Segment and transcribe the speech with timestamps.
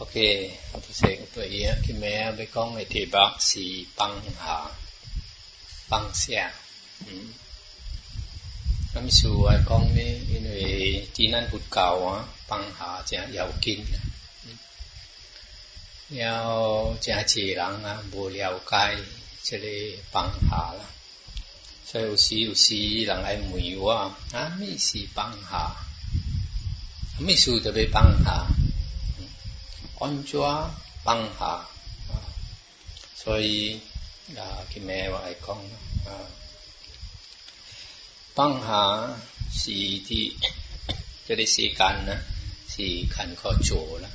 [0.00, 3.06] Okay, how to say to ye ki me be kong e
[3.48, 3.66] si
[3.98, 4.56] pang ha.
[5.90, 6.44] Pang xia.
[7.12, 7.14] Ừ.
[8.94, 9.48] Nam su ừ.
[9.52, 10.06] ai kong ni
[10.36, 10.72] in we
[11.14, 12.16] ti nan hut kao á,
[12.50, 13.80] pang ha cha yau kin.
[16.10, 18.94] Yao cha chi lang á, bu liao kai
[19.46, 19.76] che le
[20.14, 20.86] pang ha la.
[21.90, 23.96] Sai u si u si lang ai mui wa,
[24.40, 25.74] á
[27.20, 28.46] 秘书特别帮他，
[30.00, 30.70] 安卓
[31.04, 31.68] 帮他，
[33.14, 33.78] 所以
[34.30, 35.58] 啊，ค咩話嚟講
[36.08, 36.08] 啊？
[38.34, 39.14] 幫下
[39.52, 40.34] 是啲
[41.28, 42.16] 就啲時間呢，
[42.70, 42.82] 是
[43.14, 44.08] 肯可做啦。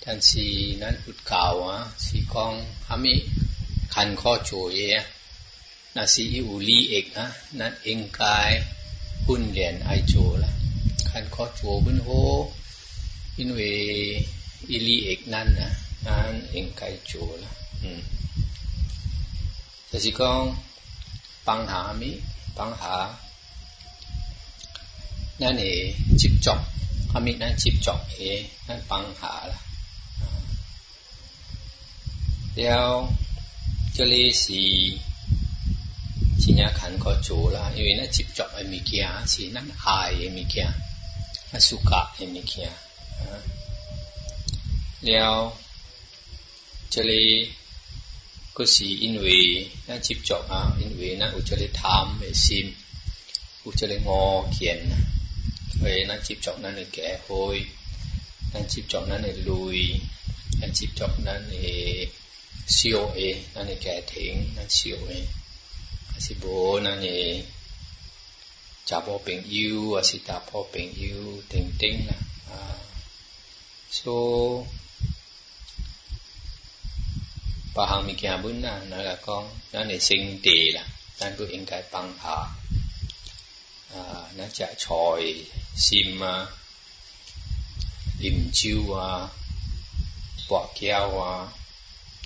[0.00, 0.38] 但是
[0.78, 2.52] นั้นพูดกล่าวอ่ะสีกอง
[2.86, 3.14] ฮามิ
[3.94, 4.78] ขันข้อโจเย
[5.96, 7.26] นะสีอุลีเอกนะ
[7.58, 8.50] นั่นเองกาย
[9.24, 10.14] พุ่นเหรียญไอโจ
[10.44, 10.52] ล่ะ
[11.10, 12.08] ขันคอโจับุญโฮ
[13.38, 13.60] อินเว
[14.70, 15.70] อิลีเอกนั่นนะ
[16.06, 17.12] นั่นเองไกโจ
[17.44, 18.00] ล่ะอืม
[19.88, 20.42] แต่สิกอง
[21.46, 22.10] ปังหามิ
[22.56, 22.94] ปังหา
[25.42, 25.80] นั่นเอง
[26.20, 26.60] จิบจอก
[27.12, 28.16] หามินั่นจิบจอกเอ
[28.66, 29.58] นั่นปังหาล่ะ
[32.54, 32.84] เดี๋ยว
[33.96, 34.14] จะเล
[34.44, 34.62] สี
[36.40, 39.60] chỉ nhà khán có chỗ là vì nó chụp chọc em mi kia chỉ nó
[39.76, 40.66] hài em mi kia
[41.52, 41.58] nó
[41.90, 42.70] cả em mi kia
[45.00, 45.52] liệu
[46.90, 47.46] chơi nên
[48.54, 52.18] có gì in vì nó chụp chọc à in vì nó u chơi nên tham
[52.20, 52.74] về sim
[53.64, 54.88] u chơi nên ngô kiện
[55.82, 57.66] về nó chụp chọc nó này kẻ hôi
[58.54, 60.00] nó chụp chọc nó này lùi
[60.60, 62.06] nó chụp chọc nó này
[62.66, 64.98] siêu ê nó này kẻ thiện nó siêu
[66.18, 67.44] 是无那尼
[68.86, 72.14] 打炮朋友啊，是打炮朋友等等啦
[72.50, 72.80] 啊，
[73.90, 74.64] 所以
[77.74, 80.82] 各行各业们呐，那个讲那你心弟啦，
[81.18, 82.48] 咱不应该帮下
[83.94, 84.74] 啊，那在
[85.76, 86.48] 心啊、
[88.20, 89.30] 饮酒啊、
[90.48, 91.52] 打架啊，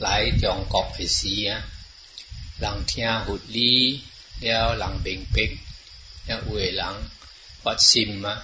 [0.02, 1.48] หลายจองกอกไอเสีย
[2.60, 3.74] หลังเทียหุดลี
[4.42, 5.50] แล้วหลังเบ่งเป๊ก
[6.24, 6.94] แล้วอวยหลัง
[7.64, 8.34] วัดซิมมะ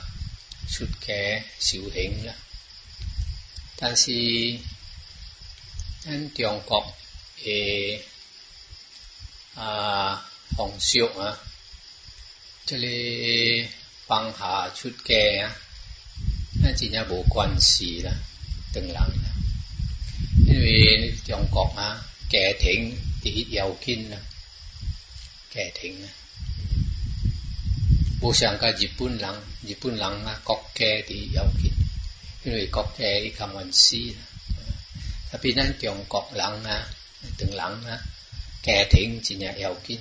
[0.75, 1.21] ชุดแก่
[1.67, 2.39] สิวเหงละ
[3.77, 4.13] 但是
[6.01, 6.95] 咱中國
[7.43, 8.01] 嘅
[9.57, 10.25] 啊
[10.57, 11.37] 風俗啊，
[12.67, 13.67] 即係
[14.07, 15.51] 放下出家啊，
[16.63, 18.13] 咱真正無關係啦，
[18.73, 19.31] 當然啦，
[20.47, 24.19] 因為中國啊家庭第一要緊啦，
[25.53, 26.07] 家庭啊。
[28.23, 29.35] 無相甲日本人，
[29.67, 31.84] 日本人啊，國家第一要緊。
[32.45, 34.15] Người cọc thể cầm hoàn si
[35.33, 36.87] Thà bị năng kiều cọc lắng á
[37.39, 37.99] Từng lắng á
[38.63, 39.99] Kẻ thịnh chỉ nhà eo kín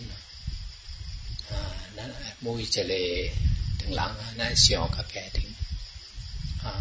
[1.51, 1.61] à,
[1.95, 2.03] Nó
[2.41, 3.29] mùi trở lệ
[3.79, 5.51] Từng lắng á Nó xìo cả kẻ thịnh
[6.65, 6.73] à.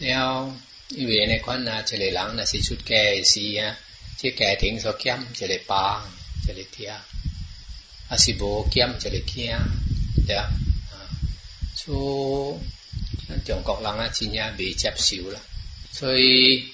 [0.00, 0.52] Nếu
[0.90, 3.76] Như vậy này con là trở lệ lắng là xì chút kẻ xì á
[4.16, 6.00] Chứ kẻ thịnh so kém trở lệ bà
[6.46, 6.94] Trở lệ thịa
[8.10, 9.56] À xì bố kém trở lệ kia
[10.28, 10.50] Dạ
[11.86, 12.60] Chú
[13.44, 15.38] 中国人啊，真正未接受啦，
[15.92, 16.66] 所以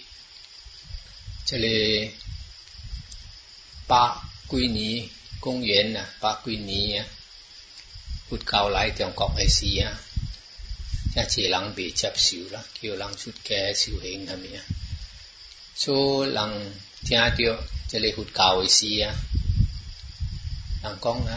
[1.45, 2.13] 这里
[3.89, 5.09] 八幾年
[5.41, 7.09] 公元啊，八幾年啊，
[8.31, 9.99] 佛教来中国嘅事啊，
[11.15, 14.63] 真係人未接受啦，叫人出家修行係咪啊？
[15.75, 16.73] 所以人
[17.03, 19.13] 听到这里佛教的事啊，
[20.85, 21.37] 人講啊，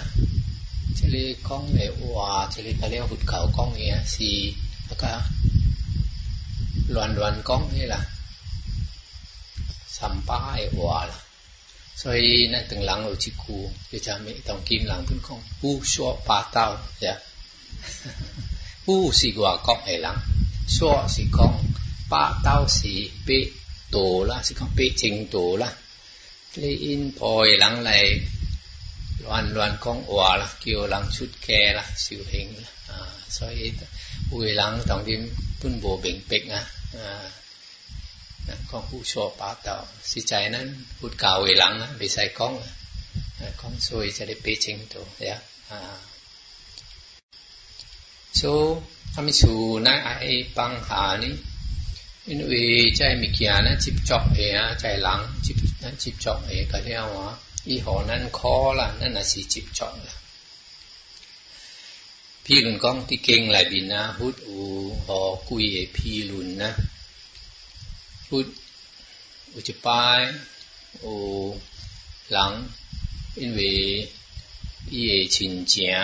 [0.95, 4.53] 这里講的話，这里佢哋佛教講嘅是。
[4.87, 5.11] แล้วก็
[6.95, 8.01] 乱乱讲นี่ล่ะ
[9.97, 11.17] สัมป้ายวัวล่ะ
[12.01, 12.23] 所以
[12.53, 13.45] 那等人有一句，
[13.89, 14.27] 就叫咩？
[14.47, 15.29] 当今人本讲
[15.59, 15.95] 胡说
[16.27, 16.57] 八道，
[16.99, 17.15] 是啊。
[18.85, 20.07] 胡是外国的人，
[20.75, 21.39] 说是讲
[22.07, 22.79] 八道是
[23.25, 23.29] 被
[23.89, 25.03] 多啦，是讲被争
[25.33, 25.73] 夺啦。
[26.53, 26.89] 你因
[27.19, 27.25] 外
[27.63, 27.91] 人嚟
[29.23, 32.47] ลวนลวนของอวาล่ะเกี่ยวหลังชุดแก่ล่ะสิวเฮง
[32.89, 33.53] อ่าซอย
[34.31, 35.21] อุยหลังตองดิน
[35.59, 36.63] พุ่นโบเบ่งเป็กนะ
[36.95, 37.25] อ่า
[38.69, 39.75] ของผู้ชอบปาเต่า
[40.11, 40.67] สิใจนั้น
[40.97, 42.53] พูดเก่าเหลังนะไปใส่กล้อง
[43.59, 45.35] ก้องซวยจะได้ปีชิงตัวเดี่ย
[45.69, 45.79] อ่า
[48.37, 48.41] โซ
[49.13, 49.53] ทำให้สู
[49.85, 51.33] นั่งไอ้ปังหานี่
[52.27, 52.63] อินวี
[52.97, 55.57] ใจมีเกียร์นะจิบจอกเอะใจหลังจิบ
[56.01, 57.31] จิบจอกเอะก็เรียกว่า
[57.71, 60.15] ยี่ห้อนั้นคอละนั่นน่ะสีจิบช่องละ
[62.45, 64.59] พี่ลุนก้องที่เก่งหลายบินนะฮุดอู
[65.05, 65.19] หอ
[65.49, 66.71] กุยเอพีลุนนะ
[68.29, 68.47] ฮุด
[69.53, 70.19] อุจปาย
[70.99, 71.05] โอ
[72.31, 72.51] หลัง
[73.39, 73.59] อินเว
[74.91, 75.95] อีเอชินเจีย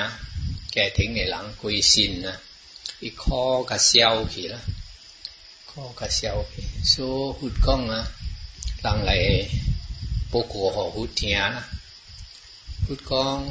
[0.71, 2.36] แกถึงในหลังกุยสินนะ
[3.01, 4.62] อีคอกระเซียวขี่ละ
[5.71, 6.94] คอกระเซียวขี่โซ
[7.39, 8.01] หุดก้องนะ
[8.81, 9.13] หลังไหล
[10.33, 11.63] 波国吼好听啦，
[12.88, 13.47] 不讲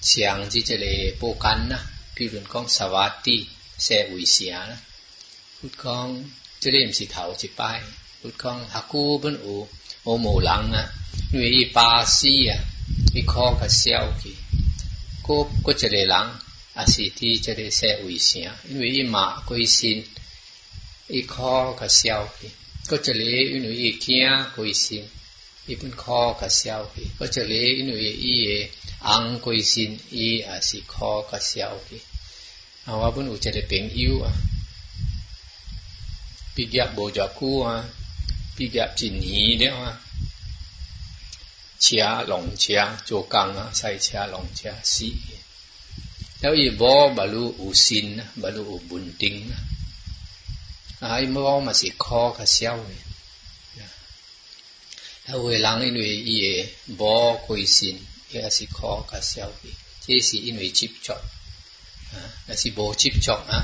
[0.00, 1.76] 像即一个波干啦，
[2.14, 4.80] 比如讲萨瓦蒂、社会城啦，
[5.60, 6.24] 不讲
[6.58, 7.82] 即个毋是头一摆，
[8.22, 9.68] 不讲下久本有
[10.04, 10.88] 我无人啊，
[11.34, 12.56] 因为伊巴西啊，
[13.14, 14.34] 伊靠较少去，
[15.22, 16.30] 嗰嗰一个人
[16.78, 20.06] 也是伫即个社会城，因为伊嘛归心，
[21.08, 22.50] 伊靠较少去，
[22.86, 23.06] 嗰一
[23.52, 24.14] 个因为伊惊
[24.56, 25.06] 归心。
[25.70, 28.46] อีพุนคอกระเซียวไปก็จะเลี้ยงหนุเอีเอ
[29.08, 31.88] อังกุยสินอีอาศิคอกระเซียวไป
[32.82, 34.32] เอาว่าพุนอุจจะเป็นอิวอ่ะ
[36.54, 37.76] ปีกยบโบจักกูอ่ะ
[38.56, 39.92] ปีกยบจินหีเนี่ยอ่ะ
[41.80, 45.08] เชียหลงเชียโจกังอ่ะใส่เชียหลงเชียสิ
[46.38, 48.06] แล้วอีบอบาลูอุสิน
[48.42, 49.60] บาลูอุบุนติงอ่ะ
[51.00, 53.09] ไอ้เมื่อวานมาสิคอกัสยาวกี
[55.30, 56.48] นีัง为人因为伊诶
[56.98, 57.00] อ
[57.46, 57.80] 归信，
[58.30, 58.80] 伊也是苦
[59.10, 59.68] 甲消费，
[60.00, 61.08] 这是因为เ着
[62.14, 62.16] 啊，
[62.48, 63.54] 若是无อ着啊，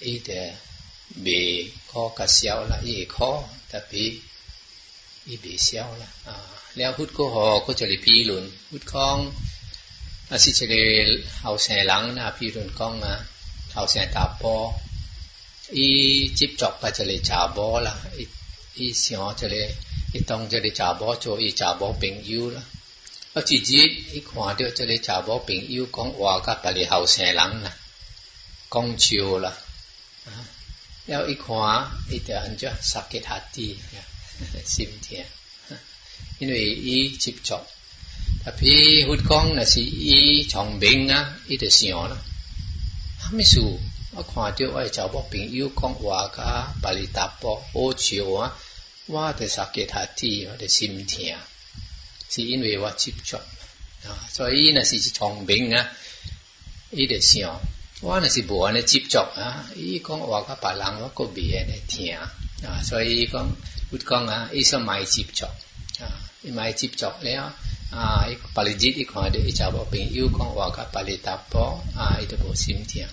[0.00, 0.54] 伊得
[1.24, 4.00] 袂苦甲消啦，伊会苦，特别
[5.26, 6.30] 伊袂消啦啊。
[6.74, 9.18] 了พุทธก็หอก็จะเลยพีหลุนพุทธก้อง
[10.30, 10.74] อาศิจะเล
[11.42, 13.14] เอาแสหลังนะพี่ลุนก้องนะ
[13.74, 14.54] เอาแสตาปอ
[15.74, 15.86] อี
[16.38, 18.24] จิบจอกก็จะเลยจ่าบอละอี
[18.78, 19.54] อีเสียงเล
[20.12, 22.62] อีต้องจะได้จับบ่อโจอีจับบ่อเป่งยูละ
[23.32, 23.80] เอาจีจี
[24.12, 27.72] อีขวานเดียวจะได้จับบ่อเป็นยูของว่ากับไปเหล่าเสียหลังนะ
[28.74, 29.52] กองจิวละ
[31.06, 31.64] แล้วอีขวา
[32.10, 33.94] อีเดียวอันจะสักเกตฮัตตีน
[34.72, 35.22] สิมเทีย
[36.38, 37.62] อินวีอีจิบจบ
[38.42, 40.18] ถ้าพี่หุดกองน่ะสิอี
[40.52, 42.18] จองเบงนะอีเดียวเสียงนะ
[43.34, 43.68] ไม่สู้
[44.12, 48.58] 我看到爱查某朋友讲话甲别你打波，好笑啊！
[49.06, 51.32] 我得啥给他听，我得心疼，
[52.28, 54.26] 是因为我接触啊。
[54.28, 55.88] 所以那是是聪明啊，
[56.90, 57.60] 伊得想，
[58.00, 59.70] 我那是无安尼接触啊。
[59.76, 62.32] 伊讲话甲别人，我个别尼听啊。
[62.82, 63.46] 所以讲，
[63.92, 65.46] 我讲啊，伊说没接触
[66.02, 67.54] 啊，伊没接触了
[67.92, 68.24] 啊。
[68.54, 73.06] 把你日伊看到伊查某朋友讲话甲别日打波啊，伊得无心听。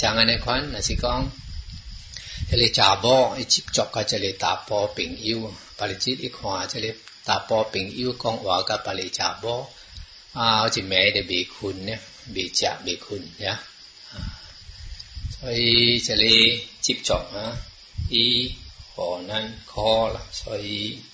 [0.00, 1.04] จางน안에관나시강
[2.48, 5.40] จะเลยจ่าบอไอจิบจอกก็จะเลยตาปอปิงอิว
[5.78, 6.94] ปาลิจิตอีขวาจะเลย
[7.28, 9.54] ตาปอปิงอิวกองอวากับปาลิจ่าบอ
[10.38, 12.00] อ้าวจิแม่เดบีคุณเนี่ย
[12.34, 13.56] บีจ่าบีคุณเนี่ย
[15.40, 15.46] ไอ
[16.06, 16.36] จะเลย
[16.84, 17.44] จิบจอกนะ
[18.12, 18.24] อี
[18.92, 20.64] ขอนั้นคอละซอย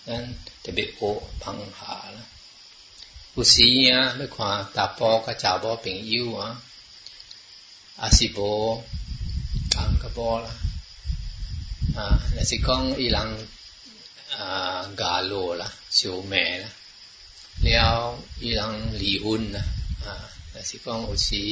[0.09, 0.25] นั้น
[0.65, 1.01] จะเบโอ
[1.43, 2.25] พังหาละ
[3.35, 6.49] อุศีเนี่ยไม่ขวาตาปอก็จ่าบอปิงอิวอ่ะ
[8.03, 8.83] asibo
[9.71, 10.51] kang kabola
[11.95, 12.03] à,
[12.37, 13.33] là si con ilang
[14.39, 14.43] à,
[15.01, 16.69] gà lô là siêu mẹ là
[17.63, 19.63] leo ilang lì hun là
[20.07, 20.15] à,
[20.55, 21.43] là si con ô si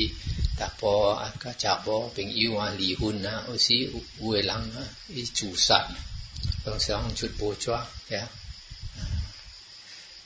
[0.58, 0.94] ta po
[1.26, 3.76] a ca cha po bình yêu à lì hun là ô si
[4.20, 5.88] uê lăng là ý chủ sạch
[6.64, 7.80] bằng sáng chút bố choa
[8.10, 8.28] yeah.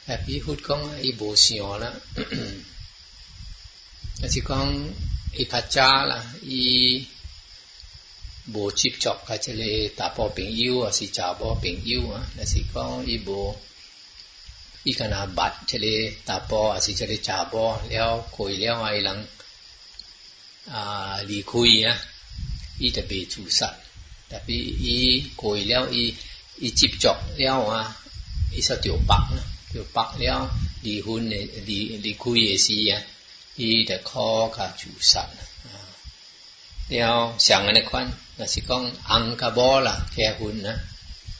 [0.08, 1.94] แบบพี่พูดก้องอีโบเสียวแล้ว
[4.18, 4.66] แต่สิก้อง
[5.38, 7.04] 伊吵架啦，伊
[8.46, 13.54] 无接触，个之类打炮朋友啊，是吵炮朋友啊，那是讲伊无
[14.84, 19.26] 伊个拿白之类打炮啊，是之类吵炮了，过了了，阿人
[20.72, 21.98] 啊离婚啊，
[22.78, 23.74] 伊就被自杀。
[24.30, 26.14] 特别伊过了伊
[26.56, 27.94] 伊接触了啊，
[28.56, 30.50] 伊就掉白了，掉白了
[30.82, 31.34] 离婚呢
[31.66, 33.02] 离离婚也是呀。
[33.58, 35.20] 伊著靠甲住杀。
[35.20, 35.68] 啊！
[36.90, 40.78] 了上安尼款，若是讲硬噶波啦，结婚啦，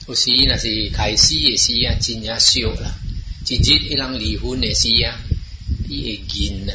[0.07, 2.89] 有时若是开始诶时啊，真正少啦，
[3.47, 5.15] 一日一人离婚诶时啊，
[5.87, 6.73] 伊会紧啊，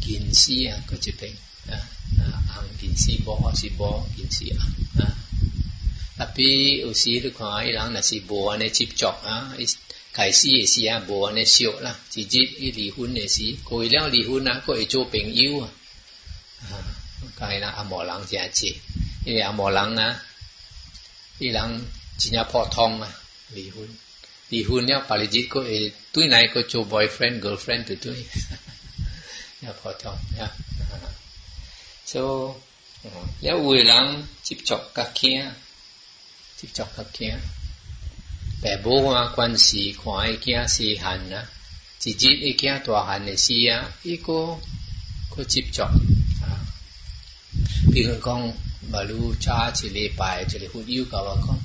[0.00, 1.30] 紧死啊，个一边
[1.66, 4.64] 啊，硬紧死波是波紧死啊！
[6.20, 9.66] 啊，比有时你看啊，人若是无安尼执着啊，伊。
[10.12, 15.70] 开始诶时啊，无安尼俗啦，直接伊离婚诶时，过了离婚啊，佫会做朋友啊。
[17.38, 18.78] 啊，伊啦啊无人真济，
[19.26, 20.22] 伊个啊无人啊，
[21.38, 21.82] 伊人
[22.18, 23.16] 真正普通啊，
[23.52, 23.86] 离婚，
[24.48, 28.14] 离婚了，别日佫会对内佫做 boyfriend girlfriend 对对，
[29.60, 30.50] 也普通呀。
[32.06, 32.60] 所
[33.04, 35.30] 以，了有诶人接触较轻，
[36.56, 37.28] 接触较轻。
[38.60, 41.46] 爸母话，关系看伊囝细汉啊，
[42.02, 44.58] 一日伊囝大汉的事啊，伊个
[45.30, 45.94] 佫接续啊。
[47.92, 48.52] 比如讲，
[48.90, 51.56] 马路家一礼拜，个朋友甲我讲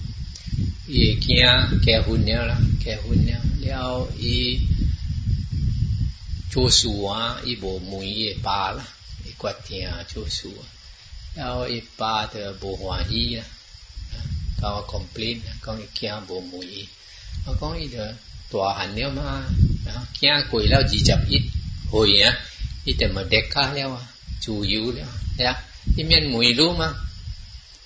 [0.87, 4.59] 伊囝结婚了啦，结婚了，了伊
[6.51, 8.85] 做事啊，伊无满意诶爸啦，
[9.25, 10.47] 伊决定做事，
[11.39, 13.43] 啊，了伊爸就无欢喜啦。
[14.63, 16.87] kawa complain con kia bồ mùi
[17.47, 18.11] nó có đi được
[18.51, 19.41] tòa hẳn nếu mà
[20.21, 21.41] kia quỷ lao gì chập ít
[21.91, 22.23] hồi ý
[22.85, 23.99] ít mà đẹp ca leo
[24.41, 25.05] chủ yếu leo
[25.37, 25.53] đấy
[25.97, 26.89] ít miên mùi luôn mà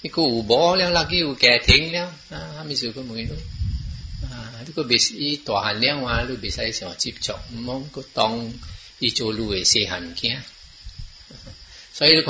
[0.02, 3.40] ý cụ bó leo là cái kẻ thính leo à mình sử cái mùi luôn
[4.32, 4.38] à
[4.76, 8.02] cái bị ít tòa hẳn leo mà luôn bị sai sửa chip chọc mong có
[8.14, 8.54] tông
[9.00, 10.42] ý chỗ lùi xe hẳn kia
[12.00, 12.24] hồi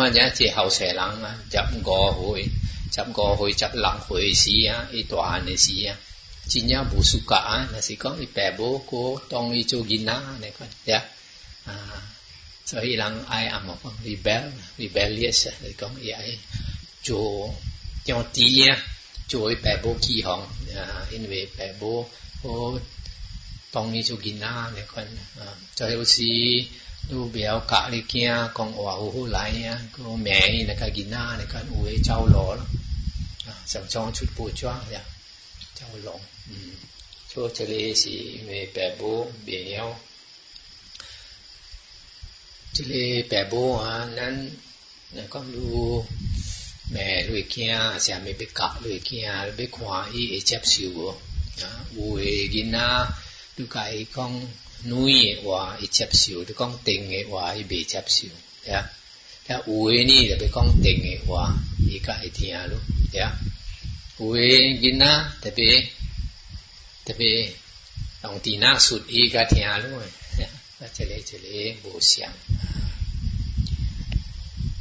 [2.92, 5.98] 十五岁、十六岁时啊，伊大汉诶时啊，
[6.50, 11.04] 真正无暑假啊，若是讲伊爸母哥当伊做囡仔安尼款，对啊，
[11.66, 11.74] 啊，
[12.66, 16.24] 所以人爱阿莫讲 rebel rebellious 嚟讲伊爱
[17.04, 17.54] 做
[18.06, 18.80] 調啲啊，
[19.28, 22.08] 做伊爸母起行啊，因為爸母
[22.44, 22.80] 好
[23.72, 26.24] 當伊做囡仔安尼款啊，就好似。
[27.10, 28.20] 都不要教你囝
[28.54, 30.34] 讲话好好来呀，讲名
[30.68, 32.58] 那个囡仔那个有诶走路咯，
[33.46, 35.00] 啊，上装出步装呀，
[35.74, 36.72] 走路，嗯，
[37.34, 39.96] 所以这里是因为白布变了，
[42.74, 44.52] 这里白布啊，咱
[45.14, 46.06] 那个如
[46.92, 51.16] 咩类囝，啥物要教类囝，要看伊会接受哦，
[51.62, 53.08] 啊，有诶囡仔，
[53.56, 54.42] 你甲伊讲。
[54.84, 58.28] 女的话，伊接受；你讲定的话，伊未接受。
[58.66, 58.90] 吓，
[59.48, 60.36] 那有诶呢？
[60.36, 62.78] 特别讲定的话，伊家会听咯。
[63.20, 63.38] 啊。
[64.20, 65.06] 有诶人仔
[65.42, 65.82] 特别
[67.06, 67.54] 特别
[68.24, 70.00] 用地呐，说，伊会听咯。
[70.80, 72.30] 啊，这里这里无相。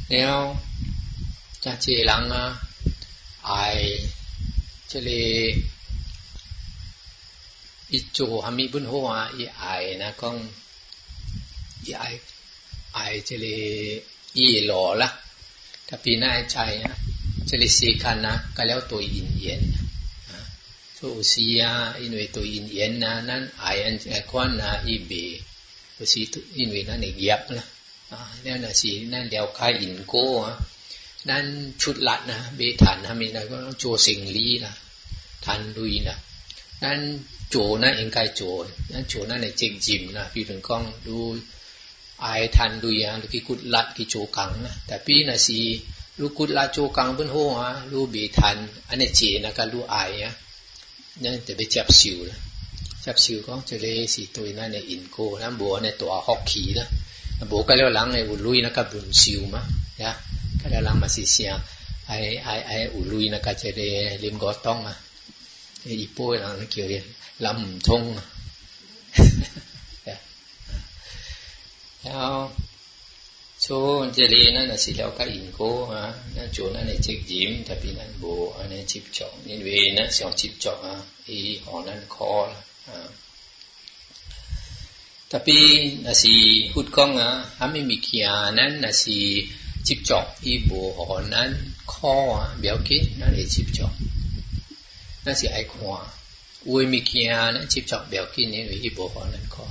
[0.09, 0.55] 了，
[1.59, 2.61] 咱这人啊，
[3.41, 3.81] 哎，
[4.87, 5.65] 这里。
[7.93, 9.63] อิจูฮามีบุญหัวอีไอ
[10.01, 10.35] นะก้อง
[11.85, 12.03] อีไอ
[12.93, 13.57] ไอเจลี
[14.37, 15.09] อีหล่อละ
[15.87, 16.95] ถ้าปีน้าใจนะ
[17.47, 19.61] เจลีสีคันนะ ก็แล้วตัวอินเย็น
[20.97, 25.25] ตัวสียาอินเวตัวอินเย็นนะนั่นไออันแอควานะอีบี
[25.95, 26.21] ตัวสี
[26.57, 27.65] อินเวนั่นเอกียบนะ
[28.41, 30.25] เนี่ยนะสีนั่นเดียวคายอินโก้
[31.29, 31.45] นั่น
[31.81, 34.73] ชุดละนะเบธานฮามีนะก็จสิงลีนะ
[35.45, 36.17] ทันดุยนะ
[36.79, 37.19] 咱
[37.49, 40.29] 做那应该做，咱做那来精进啦。
[40.33, 41.39] 比如讲，如
[42.17, 44.69] 爱贪如呀，如去骨力去做工啦。
[44.87, 45.53] tapi 那是
[46.15, 50.35] 如骨力做工本好啊，如未贪，安尼济那个如爱呀，
[51.23, 52.35] 咱特别接受啦。
[53.03, 56.85] 接受讲，这个是对咱的因果，咱无安尼大福气啦。
[57.49, 59.63] 无个了人会有镭那个本受嘛，
[59.97, 60.15] 呀，
[60.63, 61.59] 个了人嘛是啥？
[62.05, 63.81] 爱爱爱有镭那个这个
[64.17, 64.95] 林果东啊。
[65.87, 67.05] ไออีปุ้ยเราเกี่ยวเรียน
[67.45, 68.03] ลำทง
[72.03, 72.35] แล้ว
[73.65, 73.77] ชู
[74.13, 75.61] เจรีนั่นสิแล้วก็อินโก
[75.95, 78.23] ฮะนั่นชูนั่นในชิกยิ้มแต่พี่นั่นโบ
[78.55, 80.95] อันนี้ชิบจอกนี่เวนั่นสองชิบจอกอ่ะ
[81.27, 82.59] อีหอนั่นคอละ
[85.27, 85.63] แต่พี่
[86.05, 86.33] นั่นสิ
[86.71, 88.27] พูดกล้องอ่ะฮะไม่มีขีย
[88.57, 89.17] นั่นนั่นสิ
[89.87, 91.49] ชิบจอก อีโบหอนั่น
[91.93, 92.13] คอ
[92.59, 96.05] เบลกินนั่นในชิบจอกั่นสิไอ้ขวาน
[96.67, 99.63] อุ้ยมีเกียนั่นชิบจอกเบลกินนี่วิบอกนั่นก่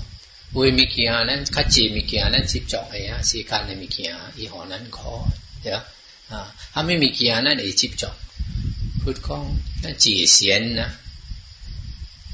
[0.54, 5.10] อ้วยมีเกียนั่นขจีมีเกียนั่นชิบจอกไอ้ะสีการนั่นมีเกียอีหอนั่นก็
[5.62, 5.80] เดี๋ยว
[6.30, 6.32] อ
[6.74, 8.16] ถ้าไม่มีเกียนั่นไอ้ชิบจอก
[9.00, 9.44] พูดก้อง
[9.82, 10.88] นั่นจีเสียนนะ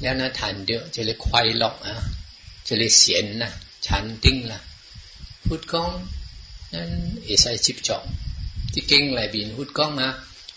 [0.00, 1.94] แล้วนั่นทานเดียวจะเลยควายหลอกอ่ะ
[2.66, 3.50] จะเลยเสียนนะ
[3.86, 4.60] ฉันติ้งล่ะ
[5.46, 5.90] พูดก้อง
[6.74, 6.90] นั่น
[7.24, 8.04] ไอ้ใส่ชิบจอก
[8.72, 10.10] ที่เก่งไรบินพูดก้องนะ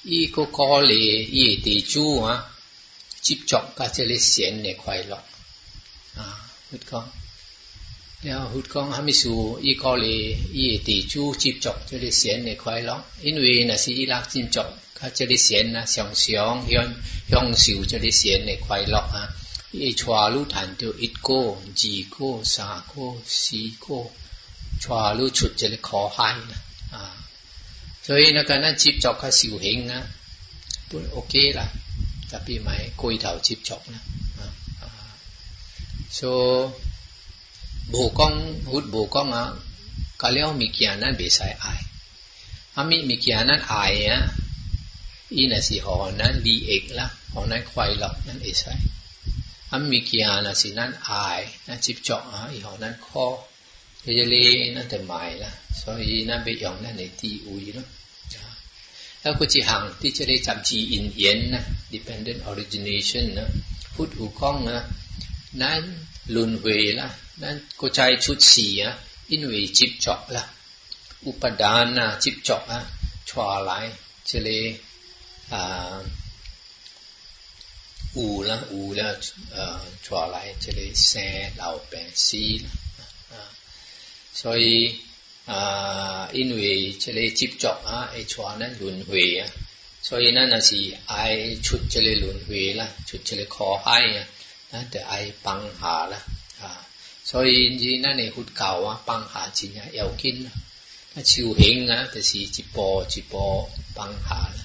[0.09, 0.91] อีโกคอเล
[1.35, 2.37] อีตีจู้อ่ะ
[3.25, 5.29] chip chọc cả sẽ lấy xiên để khoai lọc
[6.17, 6.25] à
[6.71, 7.09] hút con
[8.23, 12.11] nếu hút con hami su y có lì y tỷ chu chip chọc cho lấy
[12.11, 14.65] xiên để khoai lọc 因为那是伊拉 chip chọc
[15.01, 16.93] cả sẽ lấy xiên là xiong xiong hiong
[17.27, 19.25] hiong siu cho lấy xiên để khoai lọc à
[19.71, 24.11] y chua lu thản tiêu ít cô gì cô xả cô xí cô
[24.81, 26.33] chua lu chụt cho lấy khó hay
[26.91, 27.15] à
[28.07, 30.03] 所以那个那 chip chọc cả siu hình à
[30.91, 31.65] 都 OK 啦。
[32.31, 34.03] จะปีใหม่คุยเถาชิบจกนะ
[36.13, 36.19] โช
[37.93, 38.33] บูกอง
[38.71, 39.45] ฮุดบูกองอ่ะ
[40.21, 41.65] ก็เลี้ยวมีเกียนั้นเบสายไอ
[42.75, 43.73] อามีมีเกียนั้นไอ
[44.07, 44.23] อ่ะ
[45.35, 48.79] อีน่ะสิหอนั้นดีเอกละหอนั้นควายหลอกนั้นเอสาย
[49.71, 51.09] อามิเกียนั้นสินั้นไอ
[51.67, 53.25] นั้นชิบชบอ่ะอีหอนั้นคอ
[54.01, 54.35] เจเจล
[54.75, 57.87] นั่นแต่ใหม่ยละโซยีนั้นเบยองนั้นในตีอุยเนาะ
[59.25, 61.63] แล้วก็จีหังที่จะได้จำจีอินเย็นนะ
[61.93, 63.49] dependent origination นะ
[63.93, 64.85] พูดหูข้องนะ
[65.61, 65.81] นั้น
[66.35, 67.07] ลุนเวละ
[67.43, 68.95] นั้นก็ใจชุดสีอะ
[69.31, 70.43] อินเวจิบจอกละ
[71.25, 72.81] อุปดานนะจิบจอกอะ
[73.29, 73.71] ชวาไหล
[74.29, 74.49] จะเล
[75.53, 75.95] อ่า
[78.15, 79.07] อูละอูละ
[80.05, 81.93] ชวาไหลเะเลแซ่เหล่าแป
[82.25, 83.43] ซีละ
[84.41, 84.65] 所以
[85.45, 89.47] 啊，因为这类执着啊，会错呢轮回啊，
[90.01, 90.75] 所以呢那是
[91.05, 94.27] 爱出这类轮回啦，出这类苦海啊，
[94.71, 96.17] 那就爱放下啦
[96.59, 96.87] 啊。
[97.23, 100.49] 所以你那念佛教啊，放下真呀要紧啊。
[101.23, 104.55] 修行啊，就是一步一步放下啦。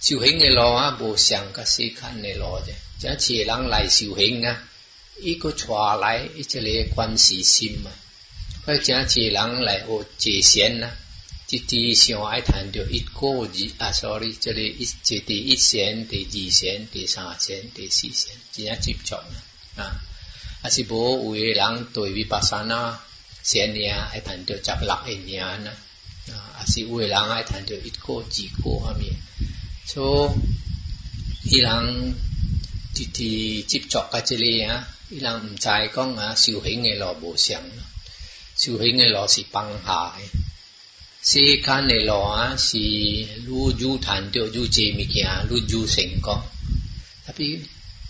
[0.00, 4.60] 修行的路啊，无上跟世间那路着，咱切人来修行啊，
[5.20, 7.92] 一个错来，这类观世心嘛。
[8.66, 10.90] 而且是人来学解贤呐，
[11.48, 13.46] 一直想爱谈着一个二
[13.78, 20.02] 啊，sorry，这里一这第一贤、第二贤、第三贤、第四贤，真正接触呐啊。
[20.64, 23.00] 啊是无有诶人对比巴山呐，
[23.42, 23.80] 贤呢
[24.12, 25.70] 爱谈着十六诶名呐
[26.34, 29.14] 啊，啊是有诶人爱谈着一个二个方面，
[29.86, 30.34] 所
[31.50, 32.14] 以人
[32.94, 37.72] 一直接触到这里啊，伊人毋知讲啊修行诶路无相咯。
[38.62, 40.22] สูหิงเงลอสิปังหาย
[41.30, 42.22] สิขันเนลอ
[42.70, 42.84] สิ
[43.46, 46.36] รู้ยูทันเดียวยูจีมิกยารู้ยูเสิงก็
[47.24, 47.46] ทัพี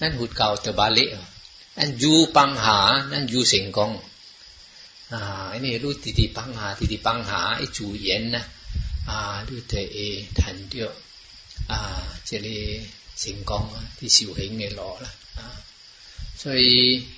[0.00, 1.10] นั่นหุดเก่าจะบาเละ
[1.78, 2.78] นั่นยูปังหา
[3.12, 3.90] นั่นยูเสงกอง
[5.12, 8.44] อ่าอันนี้รู้ติดติปังหาติดติปังหาไอ้จูเย็นนะ
[9.08, 9.74] อ่าดูเต
[10.34, 10.90] เทันเดียว
[11.70, 11.78] อ่า
[12.26, 12.58] เจลี
[13.22, 13.64] สิงกอง
[13.98, 15.46] ที่ชูหิงเงลอละ อ่า
[16.40, 16.62] สวย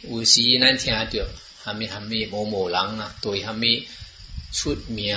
[0.08, 0.90] อุซนั่นที
[1.20, 1.24] ย
[1.64, 3.86] hami hami mô mô lăng à tôi hami
[4.52, 5.16] chút mía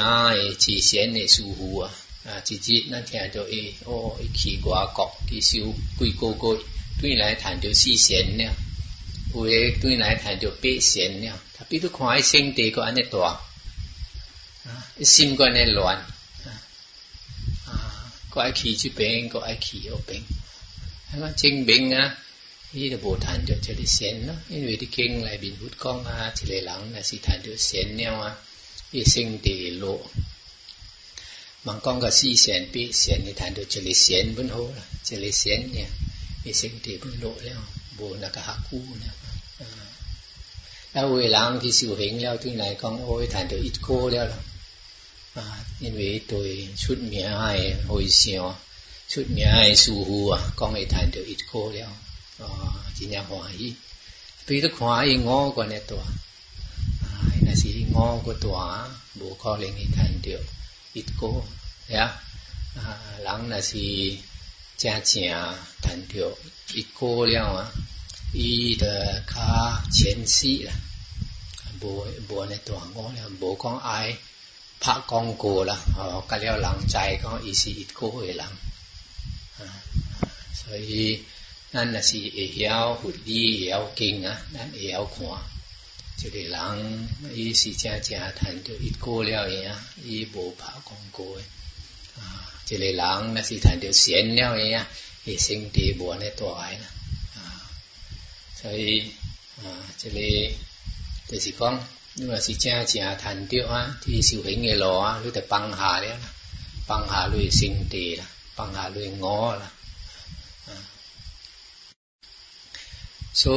[0.57, 1.89] chỉ xén để su hù à
[2.23, 6.13] à chỉ chỉ nó theo cho ý ô ý khí quá cọc cái siêu quy
[6.19, 6.55] cô cô
[7.01, 8.49] tuy lại thành cho si xén nè
[9.33, 12.83] ôi tuy lại thành cho bê xén nè thà biết được khoái sinh tế có
[12.83, 13.41] anh ấy tỏa
[15.03, 16.03] sim à, có anh ấy loạn
[16.45, 16.55] à,
[17.67, 17.77] à,
[18.29, 20.23] có ai khí chứ bệnh có ai khí ở bệnh
[21.07, 22.15] hay là chênh bệnh á
[22.77, 28.37] 伊就无趁着即个仙咯，因为伫经内面佛讲啊，一个人若是趁着仙了啊，
[28.91, 30.01] 伊性地落。
[31.63, 34.75] 茫讲个四仙八仙，你趁着一个仙本好啦，
[35.09, 35.79] 一个仙呢，
[36.45, 37.63] 伊性地本落了，
[37.97, 39.67] 无那个下苦了。
[40.93, 44.35] 啊，有位人去修行了，对来讲，我趁着一个了啦。
[45.35, 48.59] 啊，因为对出名诶和尚、
[49.07, 51.89] 出名诶师傅啊，讲会趁着一个了。
[52.37, 52.47] 哦，
[52.99, 53.73] 真难看伊，
[54.45, 57.05] 对得看伊我个那段，啊，
[57.45, 58.89] 那是我个段，
[59.21, 60.37] 无可能弹掉
[60.93, 61.31] 一个
[61.87, 62.19] 呀。
[62.75, 63.77] 啊，人那是
[64.77, 65.23] 真正
[65.81, 66.27] 弹掉
[66.73, 67.71] 一个了啊，
[68.33, 70.73] 伊的卡前期啦，
[71.79, 74.17] 无无那段我了，无讲爱
[74.81, 78.37] 拍广告啦，哦，了人在讲，也是一个人，
[79.57, 79.63] 啊，
[80.53, 81.23] 所以。
[81.75, 85.25] 咱若是会晓佛理，会晓经啊，咱会晓看。
[86.17, 91.43] 一个人伊是真正谈着伊过了呀，伊无拍广告诶。
[92.17, 94.87] 啊，一个人若是谈着闲了呀，
[95.25, 96.85] 伊心地无安尼大爱啦。
[97.35, 97.67] 啊，
[98.55, 99.11] 所以
[99.57, 100.19] 啊，这个
[101.27, 106.19] 就是讲，你若是真正谈着啊，伫修行诶路啊，你得放下了，
[106.87, 108.23] 放下你心地啦，
[108.55, 109.73] 放下你我啦。
[113.41, 113.51] So,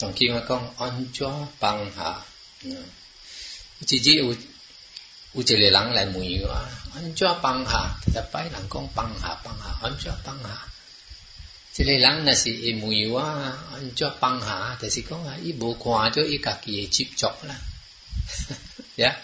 [0.00, 1.30] Tongki nga kong anjo
[1.62, 2.10] pang ha.
[3.86, 4.32] Chỉ chỉ u
[5.34, 6.62] u chỉ lệ lắng lại mùi quá.
[6.98, 7.82] Anjo pang ha,
[8.14, 10.68] ta phải lắng kong pang ha pang ha anjo pang ha.
[11.72, 15.52] Chỉ lệ lắng là si mùi quá anjo pang ha, ta si kong ha i
[15.52, 17.56] bộ khoa cho i cả kia chip chọc là.
[18.96, 19.16] Yeah.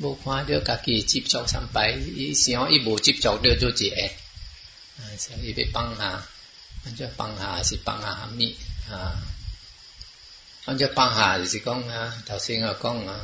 [0.00, 3.94] 无看到家己接触三摆，伊想伊无接触到做一下，
[4.98, 6.28] 啊，所以要放下。
[6.86, 8.48] มันจะปังหาสิปังหามิ
[8.90, 9.16] อ่า
[10.66, 13.20] มันจะปังหาสิก้องนะทศเสงก้องนะ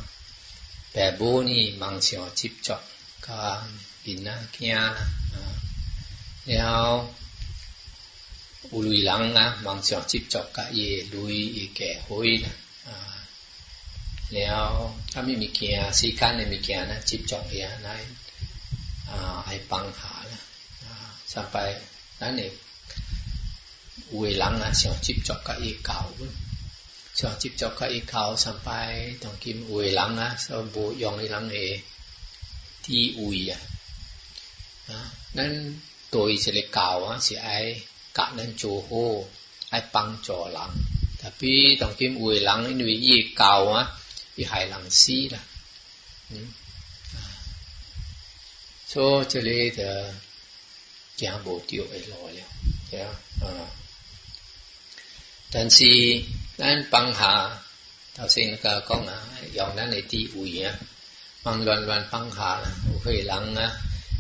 [0.92, 2.82] แบบบนี่มังเสียวชิบจอก
[3.26, 3.38] ก็
[4.06, 4.72] กินนะแค่
[6.46, 6.84] แล้ว
[8.72, 11.36] อุลุยลังนะมังเสียวชิบจอกก็เย่ลุย
[11.76, 12.54] แก่หุยนะ
[12.88, 12.98] อ่า
[14.34, 14.62] แล้ว
[15.12, 17.96] ถ้าไม่มีเกียร์สีขันไม่มีเกียรนะชิบจอกเฮียนา
[19.10, 20.40] อ่าไอปังหาละ
[20.82, 20.92] อ่า
[21.32, 21.56] สัไป
[22.22, 22.52] นั่นเอง
[24.18, 26.02] วลังอ่ะเสียงจิบจอกกะอีเก่า
[27.16, 28.68] เสียจิบจอกกะอีเก่าสัมไป
[29.22, 31.58] ต้องกินอวยลังอ่ะสมบูยองในลังเอ
[32.84, 33.60] ที่อุยอ่ะ
[35.36, 35.52] นั่น
[36.12, 37.48] ตัวอิสเลเก่าอ่ะสีไอ
[38.18, 38.90] กะนั่นโจโฮ
[39.70, 40.70] ไอปังจอหลัง
[41.18, 43.82] แต่พี่ต้องกินอวยลังในวิญญาเก่าอ่ะ
[44.36, 45.42] วิหายลังซีล่ะ
[48.88, 49.88] โซชเจลีเดอ
[51.16, 52.50] แกบอกเดียวไอ้รอแล้ว
[52.88, 53.00] เดี๋
[53.42, 53.64] อ่า
[55.52, 55.84] 但是
[56.56, 57.60] 咱放下
[58.14, 59.12] 头先个讲啊，
[59.52, 60.72] 用咱的智慧啊，
[61.42, 63.72] 茫乱乱放下啦，有些人啊，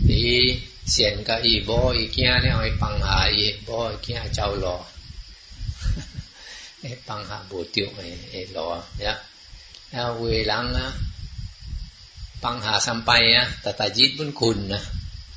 [0.08, 4.80] 伊善甲伊无伊惊了，伊放下伊无伊惊走路，
[6.82, 9.16] 伊放下无着诶诶路啊，呀，
[9.92, 10.92] 啊有诶人啊，
[12.40, 14.80] 放下三拜啊，但但日本困啊，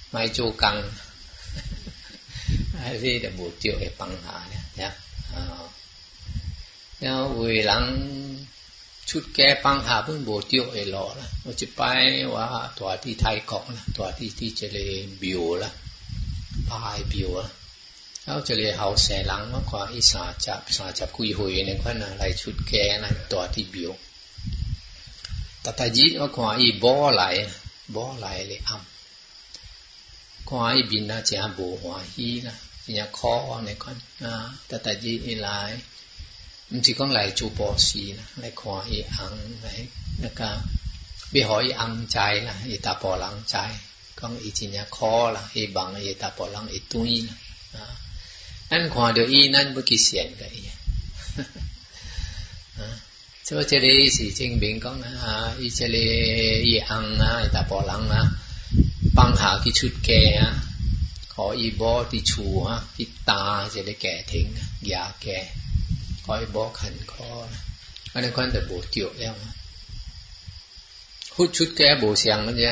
[0.10, 4.91] 卖做工，啊，你就无着会放下咧，呀。
[7.05, 7.21] ลว
[7.65, 7.83] เัง
[9.09, 11.81] ชุก้ปั家หาเพิ่งโบเตียอเอลอละว่าจะไป
[12.35, 12.45] ว่า
[12.77, 14.77] ตัวที่ไทยเกาะนะตัวที่ที่เจเล
[15.21, 15.71] บิวละ
[16.67, 17.51] พายบิวละ
[18.23, 23.91] เขาเจเลเขาแสหลังมากกว่าอิสาจับสาจับคุยหุยในขั้นอะไรชุดแกนะตัวที่บิว
[25.63, 27.23] ตาตาจิมากกว่าอีบอไหล
[27.95, 33.33] บอไหลเลยอ่ำกว่าอีบินนะเจ้าโบหัวฮีนะเนี่ยคอ
[33.65, 33.97] ในี่้น
[34.69, 35.47] ตาตาจิอีไหล
[36.81, 39.88] chỉ có lại chủ bỏ xì lại khó y ăn lại
[40.23, 40.57] là cả
[41.31, 43.69] bị hỏi ăn trái là y ta bỏ lắng trái
[44.15, 47.27] con y chỉ nhà khó là y bằng y ta bỏ lắng y tui
[47.73, 47.86] là
[48.69, 50.62] ăn khó được y nên bất kỳ xiển cái y
[53.45, 56.07] cho chơi đi chỉ chính bình con à y chơi đi
[56.63, 58.23] y ăn à y ta bỏ lắng à
[59.15, 60.49] bằng hạ cái chút kè à
[61.38, 63.41] ขออีบอที่ชูฮะพิตา
[63.73, 64.47] จะได้แก่ทิ้ง
[64.88, 65.38] อย่าแก่
[66.25, 67.27] คอยบอกหันคอ
[68.12, 69.36] อันนี้คนแต่โบเจียวแล้ว
[71.36, 72.71] หุดชุดแก่บเสียงมันจะ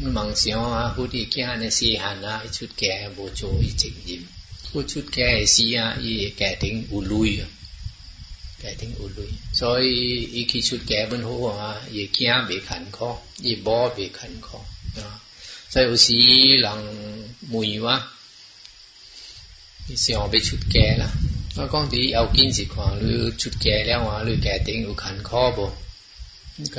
[0.00, 0.58] มันมังเสียง
[0.94, 4.22] หุ้ดี่แก่ในสีหันนะชุดแก่บโจอีจิงยิม
[4.70, 7.30] หุดชุดแก่เสียอีแก่ถึงอุลุย
[8.58, 9.84] แก่ถึงอุลุยซอย
[10.34, 11.46] อีกชุดแก่บนหัว
[11.92, 13.08] อีแก่บีขันคอ
[13.44, 14.58] อีบอบีขันคอ
[15.70, 16.20] ใช่อุศี
[16.62, 16.80] หลัง
[17.52, 17.96] มุยวะ
[20.02, 21.10] เสียงไปชุดแก่ละ
[21.56, 25.68] เรากองดีเอากินสิขวางหรือชุดแก่แล้ววะหรือแก่ติงอุขันข้อบ่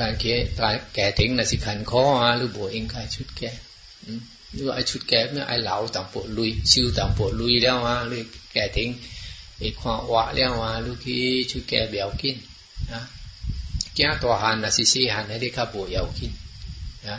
[0.04, 0.42] ารเกะ
[0.94, 2.02] แก่ติงน่ะสิขันข้อ
[2.36, 3.50] หรือบ่เองการชุดแก่
[4.52, 8.88] หรือไอชุดแก่เมื่อไอเหลาต่างปวดลุยชิวต่างปวดลุยแล้ววะหรือแก่ติง
[9.58, 12.36] ไอความวะแล้ววะหรือที่ชุดแก่เบียวกิน
[12.92, 13.00] นะ
[13.96, 16.32] แก่ตัวหันน่ะสิสีหันให้ได้ข้าบ่เอากิน
[17.08, 17.16] นะ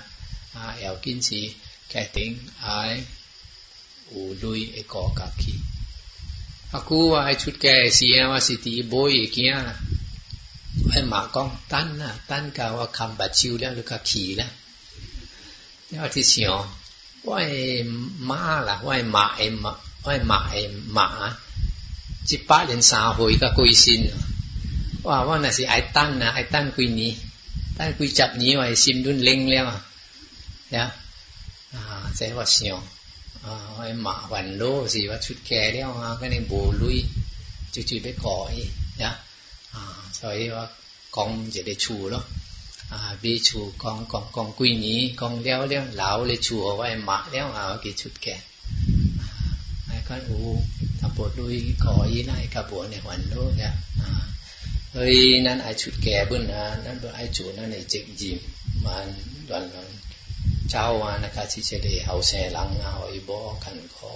[0.53, 1.41] อาเอากินสิ
[1.89, 2.65] แก่ติงไอ
[4.09, 5.55] อูลุยไอกอกาคี
[6.77, 9.57] အခုကအချွတ်ကဲစီก่ဝตัတီဘะုးရကင်း
[10.89, 16.55] အဲ့မှာကောว်း้อ်းနာတန်းကဝခံပါချူလဲလူကခီလဲวဲ့အတ่စီယံ
[17.25, 17.55] ဝိုင်
[18.29, 19.65] မာလာဝอုင်မာအမ
[20.05, 20.33] ဝိုင်မ
[20.93, 21.07] หมา
[22.27, 24.01] จิปะเลนสาหอยก็กุยซิน
[25.07, 27.11] ว่าว่าน่ะสิไอ้ตั้นนะไอ้ตั้นกุยนี้
[27.77, 29.65] ตั้นกุยจับนี้ไว้ซิมดุนเล็งแล้ว
[30.71, 30.87] เนี่ย
[31.73, 31.81] อ่า
[32.15, 32.79] เสียว่าเสียง
[33.47, 37.03] Ờ, em mở hoàn lô gì và chút kè đeo à, cái này bù lui
[37.71, 39.15] chú chú bé cỏ ấy nhá
[40.21, 40.67] rồi ờ, ờ,
[41.11, 42.23] con chỉ để chủ đó
[42.89, 43.41] à, vì
[43.77, 47.65] con con con quy nhí con đeo đeo lão lấy chủ và em đeo à
[47.83, 48.39] cái chút kè
[49.89, 50.61] ai con u
[51.01, 53.73] thằng bột lui cỏ ý cả bộ này hoàn lô nhá
[54.93, 58.33] ơi nên ai chút kè bên là nên ai chủ nên này chỉnh gì
[58.83, 59.05] mà
[59.47, 59.85] đoàn đoàn
[60.73, 62.37] จ้าาวนะะคที่จะได้เอาแสล ස
[62.69, 64.15] ේ ලංආව ඉ บෝ ක න ් ක อ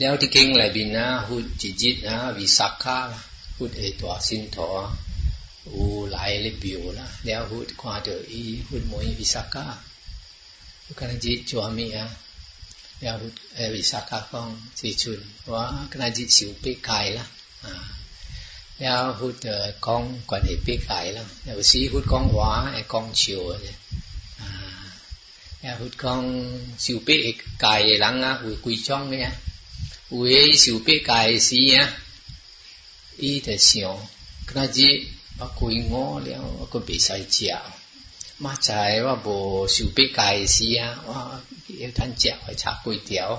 [0.00, 2.98] แล้วที่เก่งหลายบินนะหุดจิจิตนะวิสักข้า
[3.58, 4.70] หุดเอตัวสินทอ
[5.72, 12.08] อูหลายเลยบิวละแล้วหุดควาเดออีหุดมวยวิสักข้าุกนจิตจวามีอะ
[13.00, 14.48] แล้วหุดเอวิสักข้าของ
[14.80, 15.20] สีชุน
[15.54, 17.24] ว่ากนจิตสิวเปีกายละ
[17.64, 17.74] อ่า
[18.80, 23.76] แล้วหุดเออกองก่อนเอปีกายละแล้วสีหุดกองหวาไอกองเฉียวเนี่ย
[25.62, 26.26] ya hut kong
[26.78, 27.14] siu pe
[27.58, 29.30] kai lang a hui kui chong ya
[30.10, 31.82] hui siu pe kai si ya
[33.28, 33.96] i de xiao
[34.48, 34.88] kana ji
[35.38, 36.32] ba kui ngo le
[36.72, 37.60] ko pe sai mà
[38.42, 39.34] ma chai wa bo
[39.74, 41.18] siu pe kai si ya wa
[41.80, 43.34] ye tan jia wa cha kui tiao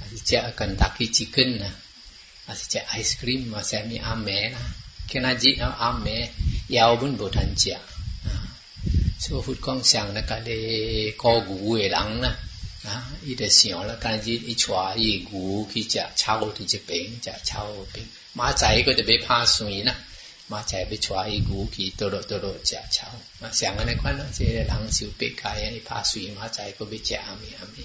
[0.00, 1.70] a si jia kan ta ki chicken na
[2.50, 4.62] a si jia ice cream ma sa mi a me na
[5.10, 5.50] kana ji
[5.88, 6.16] a me
[6.76, 7.78] yao bun bo tan jia
[9.20, 12.34] 所以讲像那个哩过午的人呐，
[12.84, 18.04] 啊，伊就想了，但是伊坐伊午去吃炒的这边，吃炒饼。
[18.32, 19.94] 马仔个就别怕水呐，
[20.48, 23.06] 马仔要坐伊午去哆啰哆啰吃炒。
[23.52, 27.84] 上个那款咯，这人州别界人伊怕水，马仔个别吃阿咪阿咪。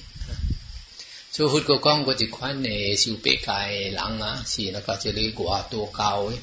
[1.32, 3.52] 所以佛讲过一款呢，就别界
[3.92, 6.38] 人啊，是那个这里外多高诶，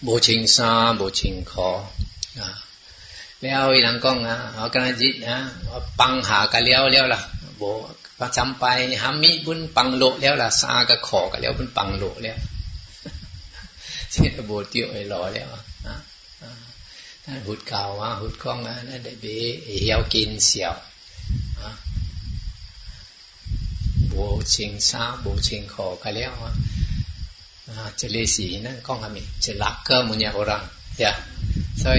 [0.00, 1.60] 无穿衫，无穿裤
[2.40, 2.66] 啊。
[3.44, 5.38] แล้วอีหลังกล้องนะเอากระจิตนะ
[6.00, 7.20] ปังหากะเลี้ยวแล้วล่ะ
[7.58, 7.62] โบ
[8.20, 8.64] ประจำไป
[9.02, 12.38] หามิบุญปังโลแล้วล่ะ ซากะขอกะเลี้ยวบุญปังโลแล้ว
[14.12, 15.48] เสียโบเตียวไอ้หล่อแล้ว
[15.86, 15.94] นะ
[17.46, 19.26] หุดเก่าว่าหุดกล้องนะนั่นได้เบ
[19.80, 20.74] เหี่ยวกินเสี่ยว
[24.08, 24.14] โบ
[24.50, 26.32] เชิงซาโบเชิงขอกะเลี้ยว
[28.00, 30.62] จะเลสีนั่นกล้องอะมิจะลักเกอร์มุญยาโอรัง
[30.98, 31.16] เดี๋ยว
[31.82, 31.94] ส่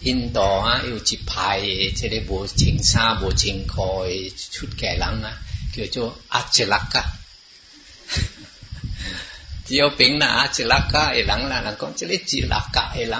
[0.00, 5.38] 印度啊有一派即个无穿衫无穿裤诶出家人啊，
[5.74, 7.02] 叫做阿吉拉噶。
[9.64, 13.18] 只有边啦阿吉拉噶诶人啦，人讲即个吉拉噶诶人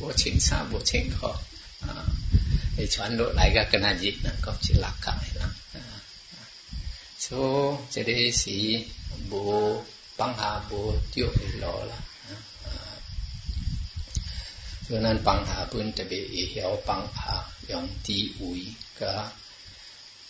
[0.00, 1.26] 无穿衫无穿裤
[1.80, 2.04] 啊，
[2.76, 5.48] 会传落来个跟阿热人讲吉拉噶诶人。
[7.18, 9.82] 所以即个是无
[10.14, 12.05] 放下无着诶路啦。
[14.86, 17.30] เพราะนั้นปังหาพื้นจะเอเหวปังหา
[17.66, 18.60] อย่างที่อุ้ย
[19.00, 19.08] ก็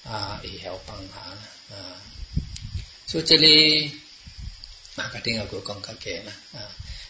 [0.05, 1.27] เอเหวปังหา
[3.11, 3.67] สุจริต
[4.97, 6.37] มากระดิ่งกับกองกระเกะนะ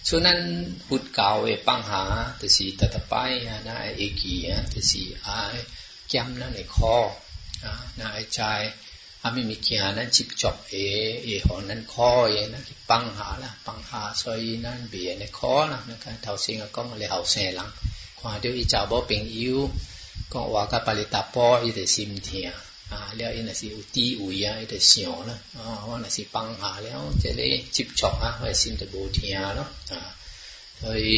[0.08, 0.38] ฉะนั้น
[0.88, 2.02] พุดเก่าเอปังหา
[2.40, 3.14] ตัสีตตะไป
[3.68, 4.34] นะเอกี
[4.72, 5.28] ตัสีไอ
[6.08, 6.94] แก้มนั่นในคอ
[8.00, 8.40] นะไอใจ
[9.26, 10.76] 아미미키하는직접 에,
[11.26, 11.96] 이호는거
[12.34, 12.54] 에는
[12.90, 17.60] 방하 라, 방 하, 서이는비에는거 라, 그러니까다우싱가꽁을하우세 랑,
[18.20, 19.42] 과도이자보빙 유,
[20.32, 22.50] 꽁와가빨리따보이데심티 야,
[22.92, 25.58] 아, 려이는시우띠우야이데시오 라, 아,
[25.88, 26.86] 와는시방 하, 려
[27.18, 27.40] 제레
[27.76, 29.58] 직접 아, 왜심데보티 야, 로,
[29.92, 29.94] 아,
[30.78, 31.10] 서 이,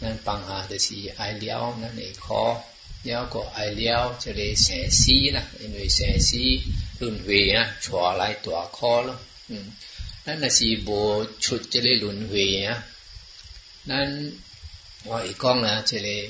[0.00, 2.26] 난방 하, 데 시, 아이 려, 난이 거,
[3.06, 6.42] แล้วก็ไอเลี้ยวจะเลยแสนซีนะอินเวแสนซี
[7.00, 7.54] รุ่นเวีย
[7.84, 9.18] ชัวไลาตัวคอแล้ว
[10.26, 10.90] นั่นน่ะสีโบ
[11.44, 12.64] ชุดจะเลยรุ่นเวีย
[13.90, 14.10] นั้น
[15.08, 16.22] ว่าอีกกองนะจะเลย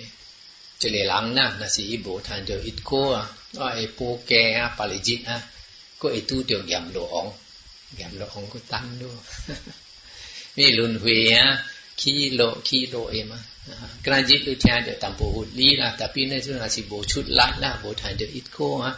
[0.82, 3.26] จะเลยหลังนะน่ะสีโบทานเดียวอิดโก้ะ
[3.60, 5.40] ว่าไอ้โปแกะปาลิจิตนะ
[6.00, 7.24] ก็ไอ้ตู้เดียวยำหลวง
[8.00, 9.20] ยำหลวงก็ตั้งด้วย
[10.58, 11.34] นี่ลุ่นเวีย
[12.00, 13.40] ขี้โลขี้โลเอมะ
[14.04, 18.94] กระจิตรือแทนเดียวตั้งโบหุ่นลีนะแต่ปีนี้ชุดน่ะสีโบชุดลัดนะโบทานเดียวอิดโค่ะ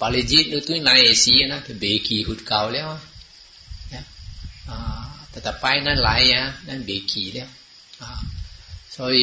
[0.00, 2.30] ป પ ાิે જ ી તું ના એસી ન เ તે ีે ક ી હ
[2.30, 2.96] ก ટ ક ા વ લેવા
[5.30, 7.50] แต่แต่อไปนั่นหลายนะนั่นเบกีแล้ว
[8.96, 8.98] 所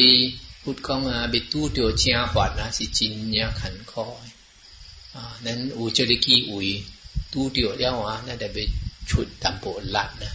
[0.62, 4.26] พุทธก็มาเบตู้เดียวเชียหวัดนะสิจินยาขันคอย
[5.46, 6.68] นั้นอูเจริกีอุย
[7.32, 8.58] ตู้เดียวแล้ยวอ่ะนั่นแต่ไป
[9.10, 9.64] ฉุดตำโป
[9.96, 10.32] ลัดนะ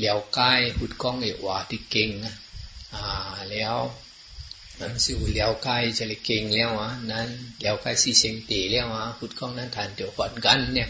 [0.00, 2.34] แล้วใกล้พุทธก้องเอวาที่เก่งนะ
[3.50, 3.76] แล้ว
[4.80, 7.28] มันสิวเลี้ยวไก่เฉลี่ยก่งแล้วอ่ะนั้น
[7.60, 10.88] เลี้ยวไก่สี่เซนตีแล้วอ่ะพุทธของนั้นทานเดียวขอดกันเนี่ย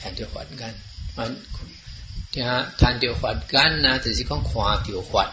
[0.00, 0.74] ทานเดียวขอดกัน
[1.16, 1.30] มัน
[2.32, 2.46] เนี่ย
[2.80, 5.28] ฐานเดียวขอดกันนะแต่สิข้องขวาเดียวขอด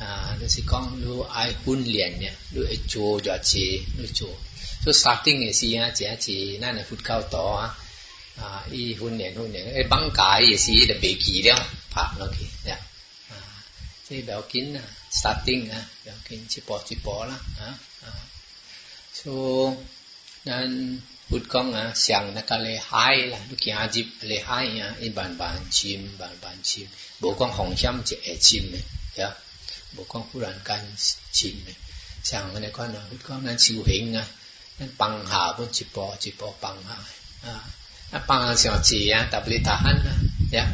[0.01, 4.11] à lúc thì con lúc ai huấn luyện nè lúc ai chỗ cho chị lúc
[4.15, 7.85] chỗ starting cái gì á chị chị nãy là phút cao to á
[8.47, 11.55] 啊，伊训练训练，诶，放假伊时就袂记了，
[11.91, 12.79] 拍落去呀。
[13.29, 13.37] 啊，
[14.09, 14.81] 这袂要紧啊
[15.13, 18.07] ，starting 啊，袂要紧，一步一步啦啊啊。
[19.13, 19.77] So，
[20.43, 26.89] 咱佛讲啊，上那个厉害啦，你行入厉害啊，伊慢慢深，慢慢深，
[27.21, 28.79] 无讲风险就会深的，
[29.21, 29.37] 呀，
[29.99, 31.73] 无讲忽然间深的。
[32.25, 34.27] 像我哋看啊，佛讲咱修行啊，
[34.79, 37.71] 咱放下，一步一步放下啊。
[38.19, 40.17] apa xiaoqia tak boleh tahan lah
[40.59, 40.65] ya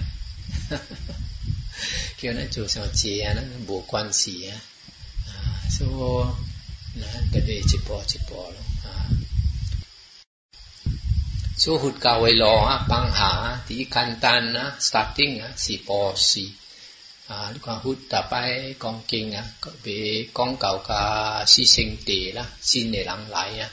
[2.16, 4.56] kira nak cu xiaoqia nak bu guan xi ya
[5.76, 5.86] so
[6.98, 8.62] na de be chi po chi po lo
[11.62, 13.30] so hut ka wai lo ha pang ha
[13.68, 16.44] ti kan tan na starting ha si po si
[17.52, 18.34] ลูกความพูดต่อไป
[18.84, 19.86] กองเก่งอ่ะก็ไป
[20.38, 21.08] กองเก่ากับ
[21.52, 23.70] ซีเซิงเตะละซีในหลังไหลอ่ะ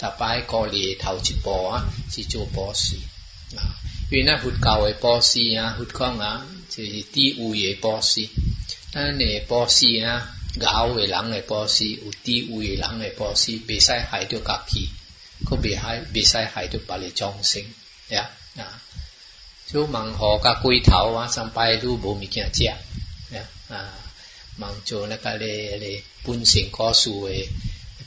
[0.00, 2.96] 大白高里头一步啊，是做博士
[3.54, 3.76] 啊，
[4.10, 8.26] 因为那佛教的博士啊，佛讲啊，就是地位的博士，
[8.94, 10.26] 咱的博士啊，
[10.58, 14.88] 咬的人的博士，有地位的人的博士，袂使害到家己，
[15.44, 17.62] 佮袂害袂使害到别个众生
[18.08, 18.80] 呀啊，
[19.66, 22.78] 就盲河甲龟头啊，上摆都无物件食呀
[23.68, 23.92] 啊，
[24.58, 27.34] 盲做那个咧咧本性果树的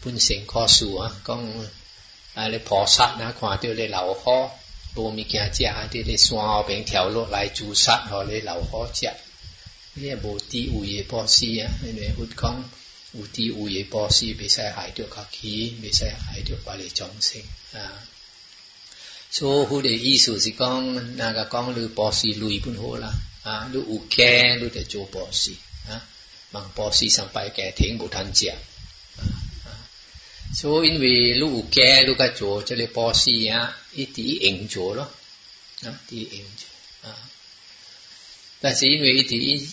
[0.03, 1.39] 本性果树啊，讲。
[2.38, 4.38] อะไรพอสัตนะความที่เลยเหล่าข้อ
[4.96, 9.13] บูมีแก่เจ้าที่เลยสวงเอาเป็นแถวโลกลายจูสัตเขาเลยเหล่าข้อเจ้า
[10.00, 12.58] เนี่ยบูตีอุยพอซีอ่ะเนี่ยพ่ดของ
[13.15, 17.86] อุตีอุยพอซีไม่ใช่หา่ด้วยขาขี้ไม่ใช่หา่ด้วยบาลีจงเสงอ่า
[19.34, 20.80] โชว์หูเดียสุสิกอง
[21.19, 23.12] นากกองหรือปอซีลุยพุ่นโหละ
[23.46, 24.15] อ่าดูอุแก
[24.46, 25.54] นดูแต่โจปอซี
[25.89, 25.98] อ่ะ
[26.54, 28.56] บางปอซีสัมไปแก่เถงบุทันเจ้า
[30.54, 34.38] so in vì lu ke lu ka chỗ cho le po si ya ít tí
[34.48, 35.08] ảnh chỗ đó
[35.84, 37.10] đó tí ảnh chỗ
[38.62, 39.68] ta chỉ vì ít tí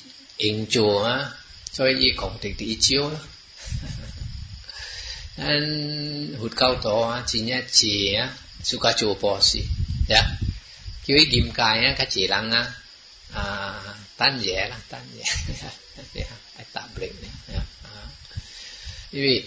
[0.51, 1.31] ảnh chỗ á
[1.73, 3.19] cho ý cộng thì tí chiếu đó
[5.37, 9.61] an hụt cao to chỉ nhá chỉ á su ka chỗ po si
[10.09, 10.23] dạ
[11.07, 12.73] kiểu ý kim cài á cái chỉ lăng á
[13.33, 13.75] à
[14.17, 15.23] tan dễ lắm tan dễ
[16.15, 17.61] dạ, ai tạm lệnh này dạ,
[19.11, 19.45] vì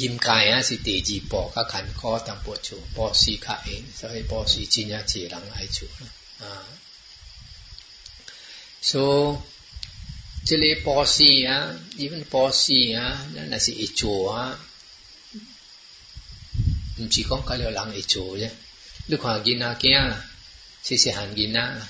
[0.00, 5.86] ยิมกายสิติจีปอขขันข้อตางปวดชูปอสีขาเองสายปอสีจินยาจีหลังไอชู
[6.42, 6.52] อ่า
[8.90, 9.04] so
[10.48, 11.58] จเลปอสีอ่ะ
[12.00, 14.42] ยิ่งปอสีอ่ะนั่นน่ะสิไอชูอ่ะ
[16.96, 18.52] มันชีกองก็เรียกหลังไอชูเนี่ย
[19.10, 20.18] ลูกหางกินนาเกี้่ะ
[20.86, 21.88] สิสิหางกินนาล่ะ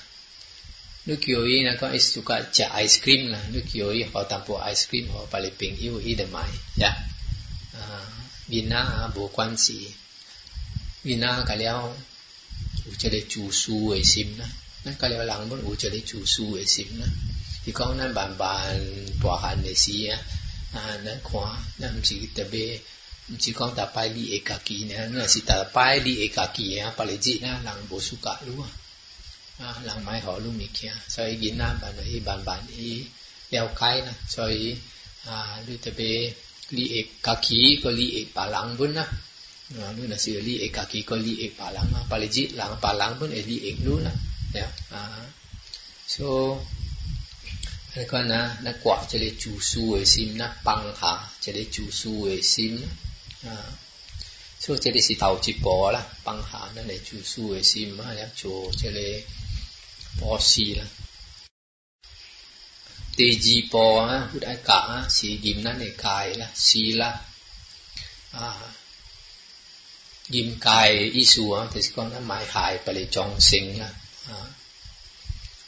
[1.07, 6.51] นกโยยนะก็ไอสุกะจะไอศครีมนะลูกโยยเขาตั้งปวไอศครีมเขาไปเลยเป็นอิวอีเดมัย
[6.83, 7.14] ยะ y
[7.75, 7.99] 啊，
[8.49, 9.73] 维纳啊，布关寺，
[11.03, 11.87] 维纳噶了，
[12.87, 14.45] 乌就会住苏卫辛呐。
[14.83, 17.05] 那噶了后，乌就会住苏卫辛呐。
[17.65, 18.75] 只讲那般般
[19.21, 20.19] 大汉的事啊，
[21.03, 22.79] 那看那不是特别，
[23.27, 25.07] 不是讲打牌厉害咖几呢？
[25.11, 26.93] 那是打牌厉害咖几啊？
[26.95, 28.69] 本来只那浪保守咖多啊，
[29.59, 30.91] 啊，浪买好多没听。
[31.07, 33.05] 所以维纳般埃般般埃
[33.49, 34.77] 调开呐，所以
[35.25, 36.33] 啊，特别。
[36.69, 38.95] lý ế cả khí có lý ế bà lăng vốn
[39.69, 42.27] nu là sự lý ế cả khí có lý ế bà lăng á bà lý
[42.31, 43.43] dít lăng bà lăng vốn ế
[43.85, 44.11] nu là
[44.55, 44.69] yeah.
[44.91, 45.07] à.
[46.07, 46.25] so
[47.95, 51.53] cái con na na quả cho để chủ su ế sim na bằng khả cho
[51.53, 52.81] để chủ su ế sim
[53.43, 53.55] à.
[54.59, 57.61] so cho để sự tàu chỉ bỏ là bằng khả na để chủ su ế
[57.63, 59.23] sim á chủ cho để
[60.21, 60.83] bỏ xì là
[63.17, 63.85] เตจีปอ
[64.29, 64.79] พุทธากะ
[65.17, 67.09] สียิมนั้นในกายละสีละ
[70.35, 73.91] ยิมกายอิสัวแต่สิคนนั้นหมายหายไปเลยจองสิงละ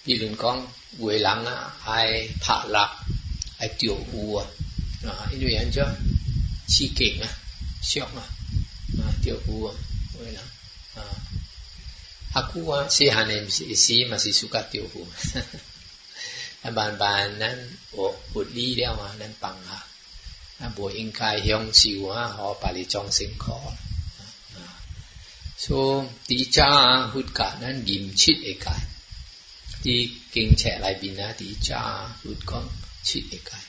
[0.07, 0.57] ยี่หลุนก้อง
[1.03, 1.89] เวลังอ่ะไอ
[2.43, 2.91] ผ่าลัก
[3.57, 4.35] ไอเจียวหัว
[5.07, 5.87] อ่าอินุยันเจ้า
[6.73, 7.31] ชีเก่งอ่ะ
[7.85, 8.27] เชี่ยวอ่ะ
[9.21, 9.65] เจียวหัว
[10.19, 10.47] เวลัง
[10.97, 11.17] อ่า
[12.39, 12.59] Aku
[12.95, 15.01] si hanem si si masih suka tiuhu.
[16.61, 17.57] นั่นบานบานนั้น
[17.91, 18.03] โอ้
[18.33, 19.81] ปุดดีเดียวนั้นปังฮะ
[20.59, 23.59] นั่นบัวอิงกายเฮียงสิวฮะหอปาริจองสิงคอ
[25.63, 25.65] ช
[25.97, 25.99] ม
[26.29, 26.71] ตีจ้า
[27.13, 28.83] หุดกะนั้นยิ้มชิดเอกาย
[29.83, 29.97] ที่
[30.31, 31.83] เก่งแฉลายบินนะตีจ้า
[32.21, 32.57] หุดก็
[33.07, 33.63] ชิดเอกาย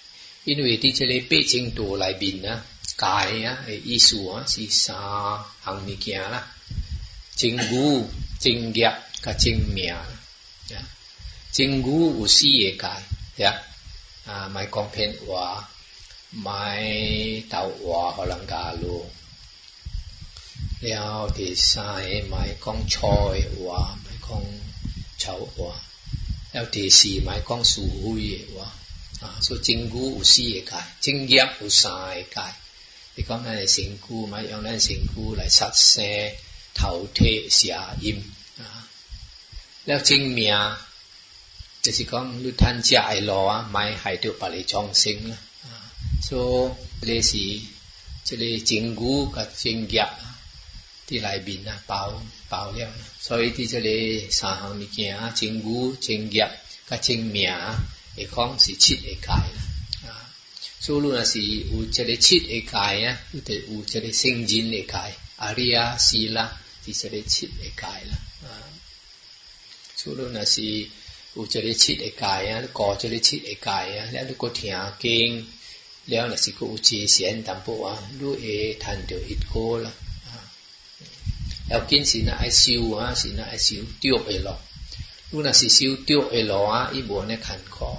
[0.47, 2.59] อินเวที่จเลเป๊จิงตัวลายบินนะ
[3.05, 5.03] กายอะไออิสัวสีสา
[5.65, 6.43] หังมีเกียนะ
[7.41, 7.87] จิงบู
[8.45, 8.89] จิงเกีย
[9.25, 9.95] กับจิงเมีย
[10.73, 10.83] นะ
[11.59, 13.03] 金菇有四个干，
[13.35, 13.61] 呀，
[14.25, 15.69] 啊，买光片话，
[16.31, 16.81] 买
[17.51, 19.05] 豆话可能加入，
[20.83, 24.41] 了第三个买讲菜话，买讲
[25.19, 25.81] 草话，
[26.53, 28.73] 了第四买讲社会嘅话，
[29.27, 32.55] 啊，所以金菇有四个干，金叶有三个干，
[33.17, 36.05] 你讲咱嘅成菇，咪用咱成菇嚟杀生、
[36.75, 38.23] 头剃、邪淫
[38.59, 38.87] 啊，
[39.87, 40.55] 了精命。
[41.89, 45.33] cái gì con lưu than chạy lò mai hải tiêu bà lê trong sinh
[46.23, 46.37] so
[47.01, 47.63] lê sĩ
[48.25, 50.09] cho lê chính gu cả chính giặc
[51.07, 52.89] thì lại bình là bảo bảo leo
[53.21, 56.51] so với thì cho lê sa hàng đi kia chính gu chính giặc
[56.89, 57.57] cả chính mía
[58.17, 59.49] để không sĩ chít để cải
[60.81, 61.41] so luôn là sĩ
[61.73, 64.85] u cho lê chít để cải á u thể u cho lê sinh jin để
[66.87, 68.19] thì cho lê chít để cải là
[69.97, 70.45] so là
[71.41, 75.31] ูจะได้ชิดไอ้กายอ่ะก็จะได้ชิดไอ้กายอ่ะแล้วกูเถียงเก่ง
[76.09, 78.45] แล้วนะสิกูจีเสียนตามพวกอ่ะดูเอ
[78.83, 79.93] ทันเดียวอิดโก้ละ
[81.67, 84.59] แล้วกินสิน่ะไอซิวอ่ะสิน่ะไอซิวเตียวไอหลอก
[85.31, 87.91] ดูนะสิซิวเตียวไอหลออ่ะอีบัวเนี่ยขันคอ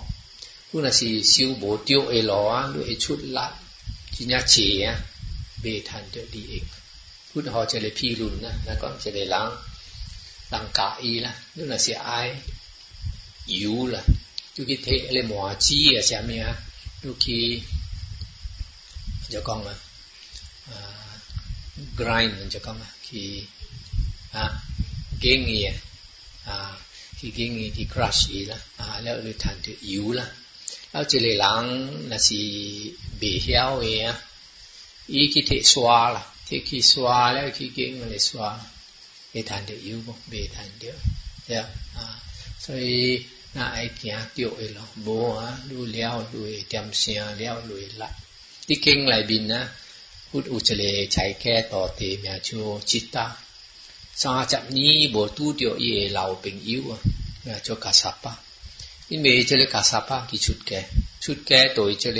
[0.69, 3.47] ดูนะสิซิวโบเตียวไอหลออ่ะดูไอชุดละ
[4.15, 4.85] จีน่าเฉีย
[5.61, 6.65] เบทันเดียวดีเอง
[7.29, 9.49] พูดหอเจริพี่รุ่นนะแล้วก็เจริล้าง
[10.53, 12.09] ลังกาอีละดูนะสิไอ
[13.49, 14.03] 油啦，
[14.53, 16.55] 就去摕迄个麻子啊，啥物啊，
[17.03, 17.61] 就去
[19.29, 19.73] 就讲啊，
[20.67, 20.73] 啊
[21.97, 23.45] ，grind 就讲啊，去
[24.31, 24.61] 啊，
[25.19, 25.75] 揀伊啊，
[26.45, 26.81] 啊，
[27.19, 30.29] 去揀伊去 crush 伊啦，啊，了就趁着油啦。
[30.91, 32.33] 啊，一个人若是
[33.21, 34.21] 未晓诶啊，
[35.07, 38.59] 伊去摕刷啦，摕去刷了去揀我来刷，
[39.31, 40.15] 会趁着油无？
[40.31, 40.93] 未趁着，
[41.47, 41.69] 对啊，
[42.59, 43.25] 所以。
[43.61, 44.67] ้าไอ้เจ้าเตียวเอ๋
[45.07, 45.27] บัว
[45.69, 46.39] ดูเลี้ยวดู
[46.69, 48.09] เตรมเสียเลี้ยวดูละ
[48.67, 49.61] ที่เก่งไหลบินนะ
[50.29, 53.25] พุทธอุเฉลยใช้แค่ต่อเตมีชูจิตตา
[54.21, 56.83] ซาจับนี้บทูเดียวเอเราเป็นยิว
[57.45, 58.33] มีชูกาสปะ
[59.09, 60.71] อินเมจเลกาสปะกี่ชุดแก
[61.23, 62.05] ชุดแกตัวเฉ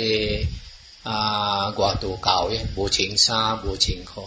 [1.78, 4.24] กว่าตัวเก่าเนี่ยบูชิงซาบูชิงคอ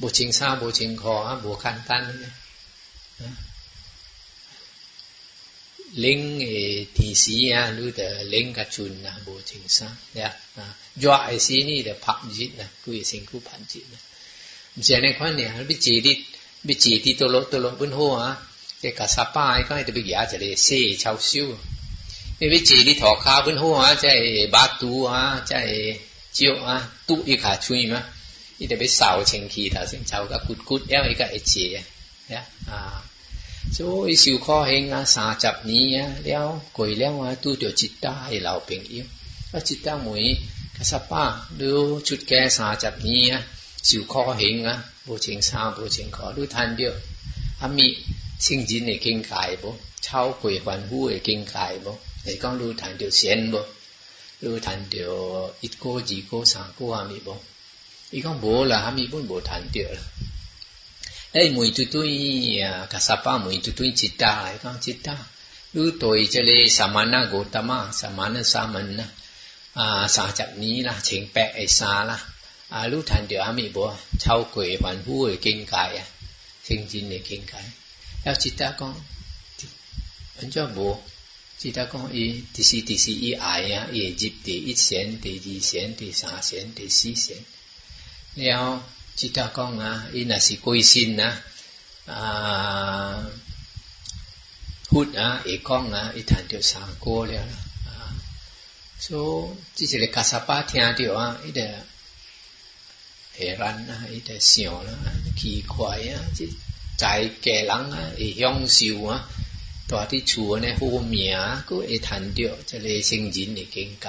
[0.00, 1.14] บูชิงซาบูชิงคอ
[1.44, 2.32] บูคันตันเนี่ย
[6.04, 6.48] ลิงเอ
[6.96, 7.36] ทีสี
[7.74, 8.00] หรือเด
[8.34, 10.30] ลิงกับจุนนะบูชิงซะเนี่ย
[11.02, 14.02] ยอไอซีนี่เดผักจิตนะกุยสิงคู่ผันจิตนะ
[14.76, 16.12] มีอะไรขวัญเนี่ยไบิจีดิ
[16.66, 18.32] บิจีดิตัวลตัวลบนหัวอ่ะ
[18.80, 21.48] แกกะสปายก็ให้ตัวไปหยาจะเลยเสียชาวซิว
[22.36, 24.06] ไมอ้บิจีดิถอดขาบนหัวอ่ะใจ
[24.54, 25.52] บาตูอ่ะใจ
[26.38, 26.76] จิ้วอ่ะ
[27.08, 28.04] ตุอีขาช่วยมั้ย
[28.56, 31.76] ไอ้เดไปสาวเชิงคีถ้าสิงชาวก็กุดกุดแล้วไอ้ก็ไอ้เจี๋ย
[32.28, 32.96] เนี่ยอ่า
[33.72, 35.84] โซ่ยสิวข้อเหงาสาจับนี้
[36.22, 36.46] เลี้ยว
[36.76, 39.06] กลยเลี้ยวมาตู้เดียวจิตตาให้เราเป็นอิ่ม
[39.50, 40.24] ว่าจิตตาหมวย
[40.76, 41.24] กัสป้า
[41.60, 41.70] ดู
[42.06, 43.20] ชุดแกสาจับนี้
[43.88, 44.74] สิวข้อเหงา
[45.06, 46.94] บูเชิงสาวบูเชิงขอดูทันเดียว
[47.60, 47.88] อามี
[48.46, 49.70] สิ่งจีนในเก่งกายบ่
[50.02, 51.92] เช่ากลวยหวานหู้ในเก่งกายบ่
[52.24, 53.62] ไอก้องดูทันเดียวเสียนบ่
[54.44, 55.14] ดูทันเดียว
[55.62, 57.34] อีกโก้จีโก้สามโก้อามีบ่
[58.08, 60.06] ไอีกก้องโบ่ละอามีบุญโบ่ทันเดียวละ
[61.34, 62.58] ấy mùi tu tui
[62.90, 65.16] cả sapa mùi tui tui à, chitta lại con ta,
[65.74, 69.08] cứ tôi chơi lê samana gotama samana samana
[69.74, 72.24] à sa chặt ní là chính bẹ ấy xa là
[72.68, 76.04] à lúc thành điều ami bố trao quỷ hoàn hú ở kinh cải à
[76.64, 77.62] sinh chín để kinh cải
[78.24, 78.94] theo ta con
[80.36, 81.00] ấn cho bố
[81.58, 84.74] chỉ ta con y thì si thì si y ai à y Egypt thì ít
[84.76, 87.38] sen thì gì sen thì sa sen thì si sen
[88.36, 88.64] แล้ว
[89.16, 91.40] 即条讲啊，伊若是归心啊，
[92.06, 93.26] 啊，
[94.88, 97.40] 福啊，会讲啊，会谈着三哥了。
[97.86, 98.10] 啊，
[98.98, 101.84] 所以即一个假傻巴听着啊，伊着
[103.38, 104.90] 会安啊，伊着想啊，
[105.38, 106.52] 奇怪啊，即
[106.98, 109.28] 在家人啊，会享受啊，
[109.86, 114.08] 住伫厝呢，好命啊，会趁着即个圣人诶境界，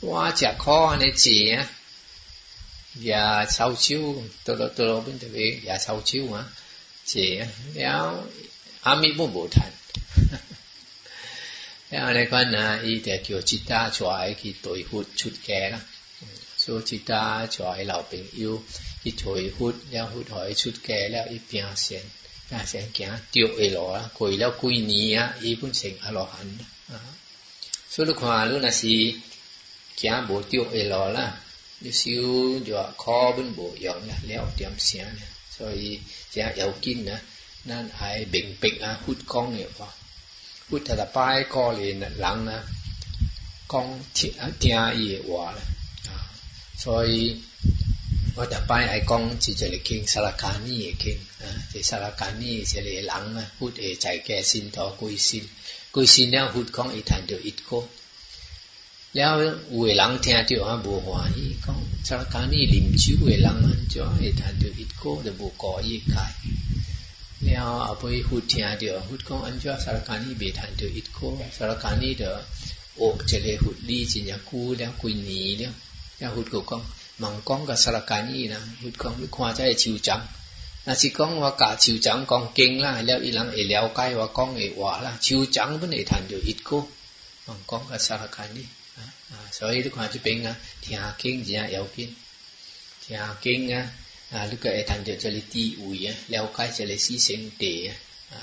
[0.00, 1.68] 我食苦安尼食啊。
[2.94, 6.44] và dạ, sau chiếu tôi lo tôi lo bên tại vì và sau chiếu mà
[7.04, 7.38] chị
[7.74, 8.22] nếu
[8.82, 9.72] ami bốn bộ thành
[11.90, 15.30] nếu anh con là y để kiểu chị ta cho ai khi tuổi hụt chút
[15.46, 15.78] kẻ đó
[16.56, 18.62] số chị ta cho ai lão bình yêu
[19.02, 22.02] khi tuổi hụt đéo hụt hỏi chút kẻ đéo y biến sen
[22.50, 26.10] ta sẽ kia tiêu ấy lo quỳ đéo quỳ nhì á y cũng sinh a
[26.10, 26.56] lo hẳn
[26.92, 26.98] ờ.
[27.90, 29.14] số lúc hòa lúc là gì
[29.96, 31.40] kia bố tiêu ấy lo là
[31.82, 32.10] 你烧
[32.62, 35.20] 就烤本土有肉，了点点呢，
[35.56, 35.98] 所以
[36.30, 37.18] 加油煎呐，
[37.62, 39.88] 那还明白啊，糊讲的嘛。
[40.68, 42.62] 我得拜过年人呢，
[43.66, 44.70] 讲听啊贴
[45.02, 45.62] 叶话咧
[46.12, 46.28] 啊，
[46.76, 47.40] 所以
[48.36, 55.42] 我得拜还讲，就就来听萨拉卡尼的听啊，这萨拉卡尼这里冷会不再在信先躲归先，
[55.92, 57.88] 归先呢会讲一坛就一个。
[59.12, 66.20] 了有个人听着啊无欢喜，讲萨拉卡尼饮酒的人，安怎会弹着一曲就无高一开。
[67.40, 71.10] 了后婆一胡听着，胡讲安怎萨拉卡尼未弹着一曲，
[71.50, 72.44] 萨拉卡尼了
[72.94, 75.74] 我这里胡练成姑娘姑娘了，
[76.18, 76.80] 那胡就讲
[77.16, 80.24] 孟讲个萨拉卡尼啦，胡讲只夸在超长，
[80.84, 86.62] 若是讲我甲超长讲经啦，了伊人会了解我讲的话啦，超长本内弹着一曲，
[87.46, 88.64] 孟讲个萨拉卡尼。
[89.52, 92.14] 所以你看即边啊，听经真正要紧，
[93.06, 93.92] 听经啊，
[94.32, 97.96] 啊，你个会通着即个地位啊，了解即个四圣地啊，
[98.32, 98.36] 啊，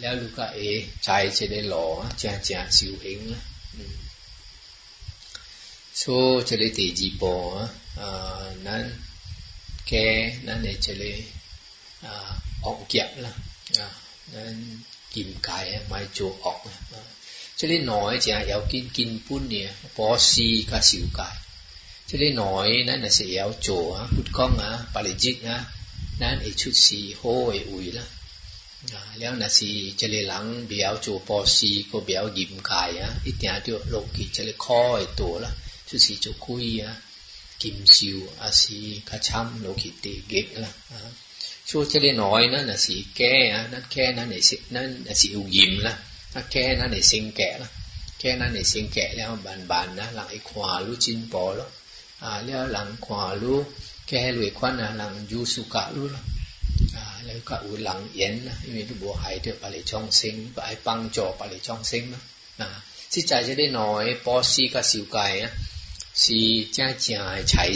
[0.00, 3.38] 了你个会知即个路啊，真正修行啦，
[3.74, 3.80] 嗯，
[5.92, 8.90] 所以即个第二步啊，啊，咱
[9.86, 13.30] 嘅咱诶即个啊，恶业啦，
[13.80, 13.82] 啊，
[14.32, 14.82] 咱
[15.12, 16.50] 境界啊，咪做恶
[16.94, 16.98] 啊。
[17.60, 21.36] เจ这่น้อยจะอยากกินกินปุ้นเนี่ยพอซีกับสิวกาย
[22.08, 25.58] จะได้น้อยนั่นน่ะจะอยากโจ้่พุดก้องอ่ะปาริจิตนะ
[26.22, 28.06] นั่นไอชุดซีโฮไออุ๋ยละ
[29.18, 35.50] แล้วน่ะสิจะไ่้หลังเบียวโจ้พอซีก็เบียวยิมกายอ่ะอีเตียตัวลงกินจะไ่้ค่อยตัวละ
[35.88, 36.92] ชุดสีจะคุยอ่ะ
[37.62, 40.70] กิมซิว อาซีกระช้ำโลกิตีเก็บละ
[41.68, 45.96] ช่วยจะได้น้อยนั่นน่ะสีแก่นั้นแก่นั่นไอสินั่นไอะสิอุยิมละ
[46.52, 47.66] kēnā nē sīṅ kē lā
[48.22, 51.64] kēnā nē sīṅ kē lā bàn bàn nā lặng ý khóa lú chín bó lọ
[52.20, 53.64] à lạ lặng khóa lú
[54.10, 56.18] kē lùi khóa nà lặng yu su cả lú lọ
[56.94, 60.12] à lạ cả ủ lặng yến lạ vì lú bố hải được bà lì trong
[60.12, 62.18] sinh bà ấy băng trò bà lì trong sinh lọ
[62.66, 62.80] à
[63.10, 65.50] sĩ chạy cho đây nói bó si cả siêu cài á
[66.14, 67.74] si cha chạy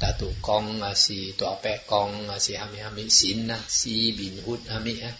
[0.00, 4.12] ta tu con à, si tọa bẹ con à, si hami hami xin à, si
[4.12, 5.12] bình hút hami ha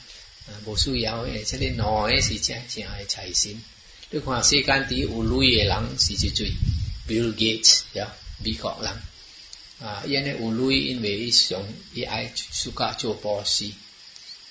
[0.65, 3.57] bố su yếu sẽ đến nói si cha chỉ ai chạy xin
[4.13, 6.49] đức hòa si can tí u lui lắng si chỉ truy
[7.09, 8.07] Bill Gates ya
[8.45, 8.97] bị khó lắm
[9.81, 13.73] à yên này u lui in về sống y ai suka cho bỏ si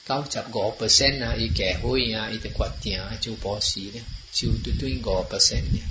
[0.07, 3.59] cao chập gõ percent na y kẻ hôi ya y tịch quạt tiền cho bỏ
[3.61, 3.99] si nè
[4.33, 5.81] chiu tu tu gõ percent nè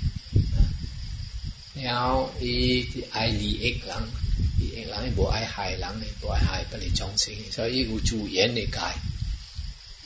[1.83, 4.22] 然后伊爱利益人
[4.57, 5.87] 人人无爱害人，
[6.21, 8.79] 无爱害别人众生，所以有助缘的解，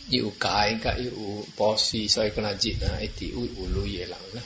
[0.10, 4.42] 有解甲有博士，所以讲人人啊，一定有有类的人啦。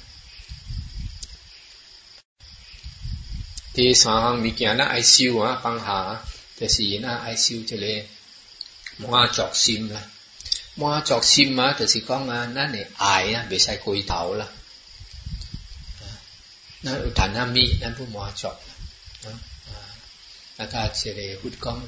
[3.74, 6.22] 第三项物件咱爱修啊，放下，
[6.60, 8.06] 就是咱爱修即个
[9.08, 10.02] 满足心啦。
[10.76, 14.48] 满足心啊，就是讲啊，咱嘅爱啊，袂使过头啦。
[16.84, 18.56] 咱有谈下咪，咱不满足啦。
[19.26, 19.30] 啊
[20.60, 21.80] อาตาเชเรพุทธก้อง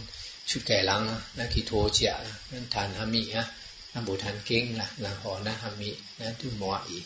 [0.49, 2.11] ชุดไก่ลังนะนาคโทเจีย
[2.51, 3.45] นั่นทานฮามิฮะ
[3.91, 5.89] น้ำบูทานเก่งนะหลังหอนะฮามิ
[6.20, 6.99] นนทุมออี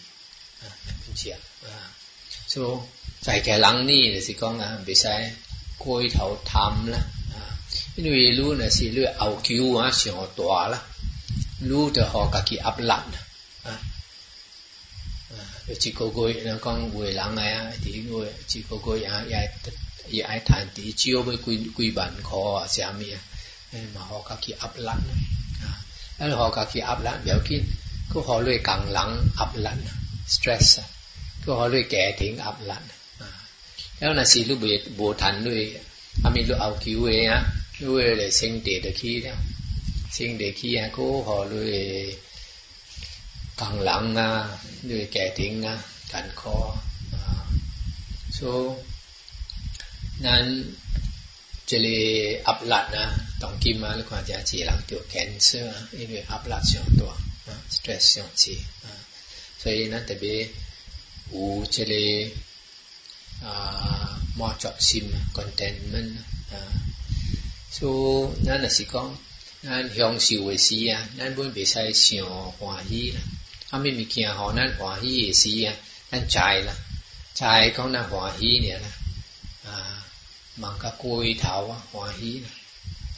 [0.82, 1.36] เป็นเีย
[1.66, 1.74] อ่า
[2.54, 2.62] so
[3.24, 5.16] ใส่แก่ลังนี่เลยสิก้องนะไปใช้
[5.84, 7.04] กลยเถาทำนะ
[7.96, 10.04] 因为路呢是路后桥啊，上
[10.38, 10.76] 大啦，
[11.70, 13.00] 路就学家己压力啊。
[15.36, 15.36] 啊，
[15.68, 19.34] 有一个月，人讲有人个啊，第一个ั个ยั也
[20.16, 22.42] એ આ થાનથી ચીઓ ભાઈ કોઈ કોઈ બાન ખો
[22.74, 23.18] શ્યામીએ
[23.80, 25.02] એમાં હો કાકી આપલાન
[26.20, 27.66] એટલે હો કાકી આપલાન બેવ કિન
[28.12, 29.80] ก็หอด้วยกังหลังอับลัน
[30.34, 30.72] สเตรส
[31.44, 32.84] ก็หอด้วยแก่ถึงอับลัน
[33.98, 35.62] แล้วนะสีลูกเบดโบทันด้วย
[36.24, 37.42] อามีลูเอาคิวเอะนะ
[37.84, 39.38] ลูกเเลยเซิงเดตะขี้เนี่ย
[40.14, 41.76] เซิงเดขี้ฮะก็หอด้วย
[43.62, 44.28] กังหลังนะ
[44.90, 45.76] ด้วยแก่ถึงนะ
[46.12, 46.58] กันคอ
[48.38, 48.50] so
[50.26, 50.46] นั้น
[51.70, 52.02] จะเลย
[52.48, 53.08] อัปลัดนะ
[53.42, 57.12] ต้องกินมาแล้วกว่าจะฉีหลังตัวแคนเซอร์อีกอัปลัดสองตัว
[57.76, 58.56] สเตรสสองที
[59.62, 60.38] สวยนะแต่เบี้ย
[61.34, 61.44] อู
[61.76, 62.10] จะเลย
[64.40, 66.08] มอจอบซิมคอนเทนเมน
[67.78, 67.96] สู้
[68.48, 69.02] นั่นสิก็
[69.68, 73.24] นั่นยองสิวสีอ่ะนั่นบุญไปใช้เสียงหัวฮีละ
[73.70, 75.76] ถ้าไม่มีเกียร์หอนั่นหัวฮีสีอ่ะ
[76.12, 76.38] นั่นใจ
[76.70, 76.76] ละ
[77.38, 77.44] ใจ
[77.76, 78.97] ของนั่นหัวฮีเนี่ยนะ
[80.60, 82.50] 忙甲龟头啊，欢喜啦！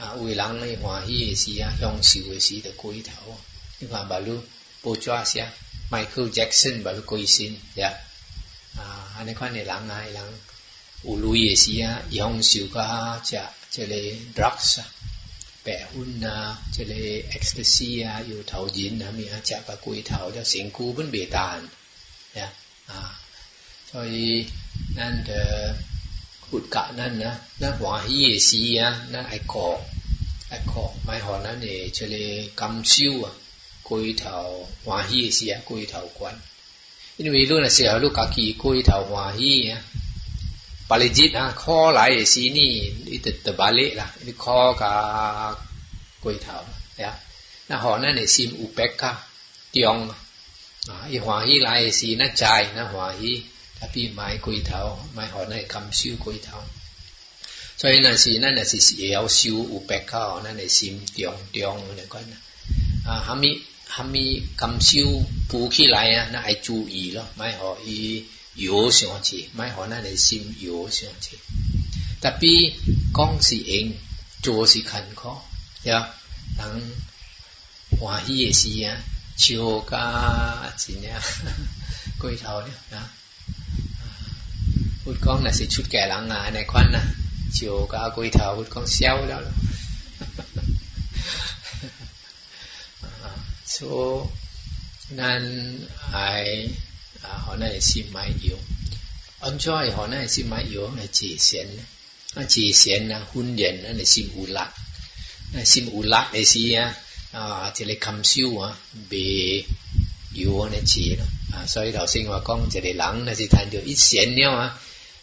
[0.05, 3.37] 啊，为人咧欢喜诶事啊，享受诶事着龟头啊。
[3.79, 4.41] 你看把你
[4.81, 5.49] 报纸写
[5.89, 7.93] Michael Jackson 把你龟身，对啊？
[8.75, 10.21] 啊，安尼款诶人啊，人
[11.03, 13.95] 有镭诶事啊，享受甲食即个
[14.35, 14.87] drugs 啊，
[15.63, 16.95] 白粉啊，即、這个
[17.39, 21.63] ecstasy 啊，摇头烟啊，咩啊，食甲龟头了，成股本袂淡，
[22.33, 22.51] 对啊？
[22.87, 23.17] 啊，
[23.89, 24.45] 所以
[24.93, 25.33] 咱着。
[26.51, 28.19] กุดกะนั่นนะนะหวาฮี
[28.49, 29.79] ซีนะนะไอคอก
[30.49, 32.15] ไอคอกไม่หอนั่นเอเฉล
[32.59, 33.15] กำซิว
[33.89, 34.35] กุยเถา
[34.85, 36.35] หวาฮีเสียกุยเถากวน
[37.15, 39.81] อินวีรุ่นเสียลูกกากีกุยเถาหวาฮีนะ
[40.89, 42.71] ปาลิจิตนะข้อหลายสีนี่
[43.11, 44.93] อิตตบาลิล่ะนี่ข้อกา
[46.23, 46.57] กุยเถา
[46.97, 47.13] เนี่ย
[47.69, 49.11] นะหอนั่นเอซิมอุเปกกะ
[49.71, 49.97] เตียง
[51.11, 52.43] อีหวาฮีหลายสีนะใจ
[52.77, 53.31] นะหวาฮี
[53.79, 56.63] Tapi mai quay thảo, mai họ này cầm siêu quay thảo.
[57.77, 60.63] Cho nên là gì, nên à, là gì, yếu siêu u bẹt cao, nên là
[60.69, 62.23] sim tiong tiong này con.
[63.05, 63.41] À, hàm
[64.13, 65.07] ý, cầm siêu
[65.51, 68.23] bù lại à, nó chú ý lo, mai họ ý
[68.55, 71.37] yếu sáng chỉ, mai họ nên là sim yếu sáng chỉ.
[72.21, 72.73] Tapi
[73.13, 73.93] con gì ing,
[74.41, 75.41] chúa gì khẩn khó,
[75.83, 75.93] dạ.
[75.93, 76.11] yeah.
[76.57, 76.65] 人
[78.01, 78.97] 欢喜的事啊，
[79.37, 79.57] 笑
[79.89, 81.21] 甲真啊，
[82.19, 83.09] 过头了啊。
[85.09, 87.05] hút con là sẽ chút kẻ là ngà này khoan nè à.
[87.53, 89.41] chiều cả quay thở hút con xéo đó
[93.65, 93.87] so
[95.09, 95.75] nên
[96.11, 96.69] ai
[97.21, 98.57] à, họ này xin mãi yếu
[99.39, 101.67] ông cho họ này xin mãi yếu là chỉ xiên
[102.35, 104.71] à, chỉ xiên là hun điển là xin u lạc
[105.53, 106.73] là xin u lạc là gì
[107.31, 108.73] à thì là cầm siêu à
[109.09, 109.63] bị
[110.45, 111.15] nó chỉ,
[111.53, 113.13] à, soi đầu sinh yếu là
[113.85, 114.69] ít chỉ nhau à,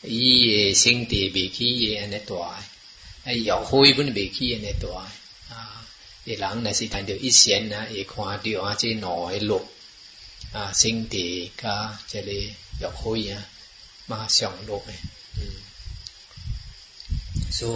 [0.06, 1.66] ý sinh thì bị khí
[2.10, 2.62] này tỏa
[3.24, 5.06] ấy dọc hôi vẫn bị khí này tỏa
[6.24, 9.14] ý lắng này sẽ thành được ít xén na ý khoa điều á chế nọ
[9.26, 9.40] ấy
[10.52, 12.42] à sinh thì ca chế lê
[12.80, 13.32] dọc hôi ừ.
[13.34, 13.42] à
[14.08, 14.96] mà sống lục này
[17.50, 17.66] so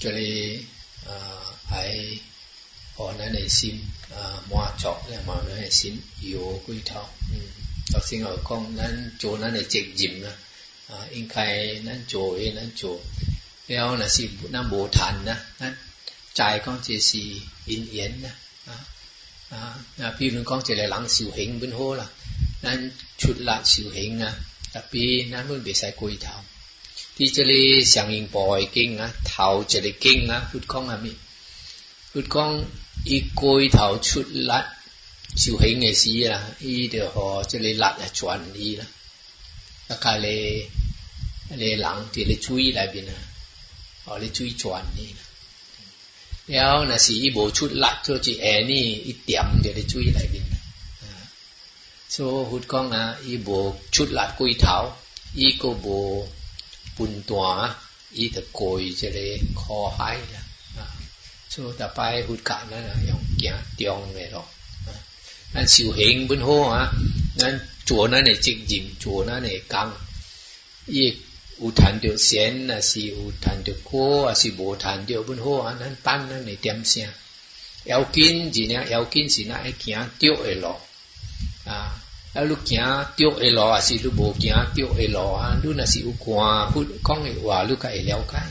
[0.00, 0.56] chế lê
[1.06, 1.16] à
[1.70, 2.18] ấy
[2.98, 3.76] họ nói này xin
[4.10, 7.08] à mua chọc là mà nói này xin yếu quy thao
[7.92, 8.06] đọc ừ.
[8.10, 10.32] sinh ở con nên chỗ nó này chịch dìm à
[10.86, 13.00] 啊，应该咱做的咱做，
[13.66, 15.78] 然后若是咱无谈呐，咱
[16.34, 17.18] 再讲这是
[17.64, 18.28] 因缘呐，
[18.66, 18.72] 啊
[19.50, 22.10] 啊，那比如讲一个人修行本好啦，
[22.62, 24.36] 咱出力修行啊，
[24.74, 26.28] 特别咱拢袂使过头。
[27.16, 31.08] 伫这里上应部的经啊，头一个经啊，佛讲啥物？
[32.12, 32.64] 佛讲
[33.06, 34.48] 伊过头出力
[35.36, 38.84] 修行的时啦，伊就互即个力来转移啦。
[39.86, 40.28] แะ้วครเล
[41.58, 43.20] เลหลังที่เลช่วยไรบินะ
[44.02, 45.10] เอาเลช่วยชวนนี่
[46.50, 50.44] แล้วนะสีโบชุดลัะทัวจีแอนี่อีเตียมเดี๋ยวเลช่วยไรบิน
[52.10, 52.16] โซ
[52.50, 53.48] ฮุดก้องอ่ะอีโบ
[53.94, 54.76] ชุดละกุยเถา
[55.38, 55.86] อีกโบ
[56.96, 57.44] ปุนตัว
[58.16, 59.18] อีตะโกยเจเล
[59.60, 60.44] คอไห้นะ
[61.50, 64.48] โซแต่ไปฮุดกะนั่นนะยังเกียงเตียงเลยหรอก
[65.56, 66.86] นันสิวเหงบนโฮะ
[67.40, 67.54] นั้น
[67.88, 69.88] จัวนั้นในจิกยิมจัวนั้นในกัง
[70.94, 71.14] อีก
[71.60, 73.90] อุทันเดียวเสียนอสิอุทันเดียวโค
[74.28, 77.10] อสิโุทันเดียวบนโฮะนั้นปั้นนั้นในเตียมเสียง
[77.88, 80.74] เอลกินจีเนี่ยเอลกินสินะไอเกียงเตียวเอลอ
[81.68, 81.78] อา
[82.32, 88.42] แล้วลูกกยงเตียวเอลออสิลูกโบเกยงเตียวเอลออ่ะดูนั่นสิอุกวาพูดก้องว่าลูกก็เอลกั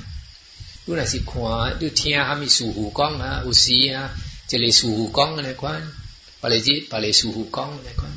[0.85, 4.03] ดูนัสิขวาดูเทียหามีสู่หูก้องนะอุศีอ่ะ
[4.49, 5.83] จะเสู่หูก้องอะไรกัน
[6.43, 8.09] par les yeux, par les sous kong ne kon.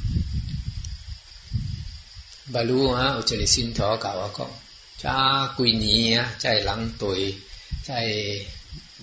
[2.50, 4.54] Balu ha, au chele sin to ka wa kong.
[5.02, 5.12] Cha
[5.56, 7.22] kui ni ya, cha lang toi,
[7.86, 7.96] cha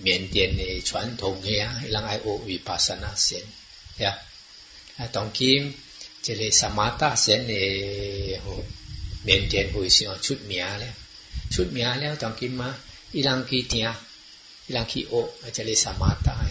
[0.02, 3.40] 缅甸的传统的啊，让爱学维巴萨那先，
[3.98, 4.18] 呀，
[4.96, 5.72] 啊，当今
[6.20, 7.54] 这个萨马达先的
[9.24, 10.84] 缅甸会上出名了，
[11.52, 12.76] 出名了，当今嘛，
[13.12, 13.88] 伊人去听，
[14.66, 16.50] 伊人去学，啊，这个萨马达的，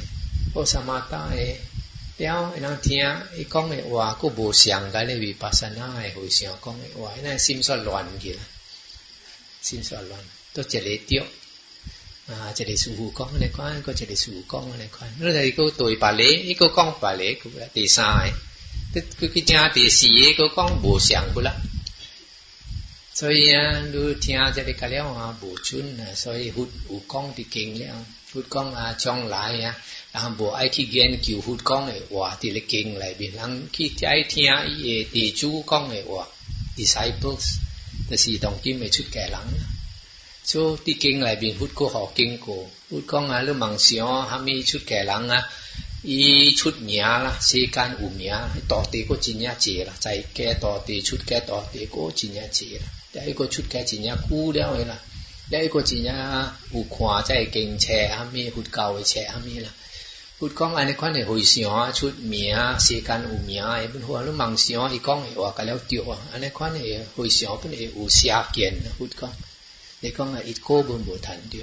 [0.53, 1.72] 学萨马达的。
[2.17, 2.99] 了，人听
[3.37, 8.39] 伊讲的话，佫无上解咧为巴萨那的和尚讲的话，那心煞乱去啦，
[9.61, 10.19] 心煞乱，
[10.53, 11.23] 都一个对。
[12.25, 18.31] 啊，一个师傅讲安尼款，个一个师傅讲安尼款，你来个对别个，伊个讲别个，个第三
[18.93, 20.07] 个，佮去听第四
[20.37, 21.51] 个，个讲无相不啦。
[23.13, 29.75] 所以啊，你听这个个了啊，无准啊，所以佛有讲的经了，佛讲啊，将来啊，
[30.15, 36.27] 他们不爱去研究佛讲的话，伫咧经里面，人去爱听伊些地主讲的话。
[36.77, 37.43] Disciples，
[38.09, 39.39] 但是他们没出家人。
[40.43, 45.49] 所伫经里面佛讲好经过，佛讲啊，你梦想还没出家人啊，
[46.03, 54.99] 伊出名啦，世间有家，大地果真呀，济啦，在家大地出家，大地果真呀，济啦，第一个出家真呀，久了的啦，
[55.49, 59.69] 第那个真呀，有看在经车啊，没佛教的车啊，没啦。
[60.39, 68.75] 佛讲安尼款诶回响出名世间有名诶，本好啊，你梦想伊讲诶话，甲了对啊，安尼款诶回响本会有下见。
[68.97, 69.31] 佛讲，
[69.99, 71.59] 你讲诶，伊根本无谈着，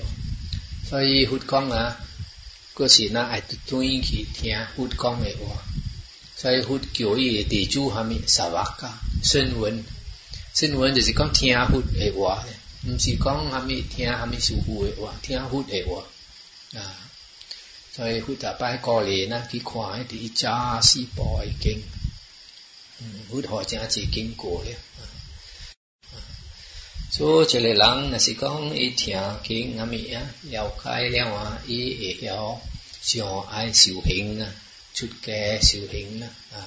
[0.88, 1.96] 所以佛讲啊，
[2.76, 5.60] 嗰是呐爱转去听佛讲诶话，
[6.36, 9.82] 所以佛叫伊诶地主下面萨瓦噶新闻，
[10.54, 12.44] 新闻就是讲听佛诶话，
[12.86, 16.04] 毋是讲下面听下面师傅诶话，听佛诶话
[16.78, 17.09] 啊。
[17.92, 21.82] 所以菩萨拜高来呢，去看一滴家世宝经，
[23.28, 24.78] 好多正子经过咧。
[27.10, 32.60] 做一个人，那是讲一听经阿弥呀，了解了啊，伊会要
[33.02, 34.46] 常爱修行啊，
[34.94, 36.62] 出家修行呐啊。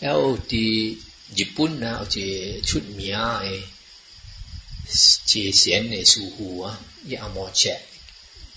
[0.00, 3.60] 日本一有一个出名诶，
[5.24, 7.74] 借贤的师傅啊，也莫吃。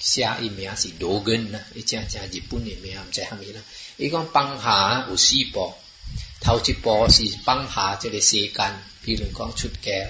[0.01, 3.61] 下一名是罗根呐，你讲正日本的名字知虾米啦。
[3.97, 5.75] 伊讲放下有四步，
[6.39, 10.09] 头一步是放下即个世间，比如讲出家；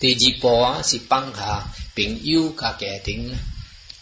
[0.00, 1.64] 第二步啊是放下
[1.94, 3.38] 朋友甲家庭啦，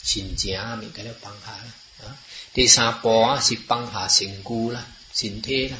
[0.02, 2.16] 情啊面噶咧放下啦；
[2.52, 5.76] 第三步啊是放下成故啦，身体啦；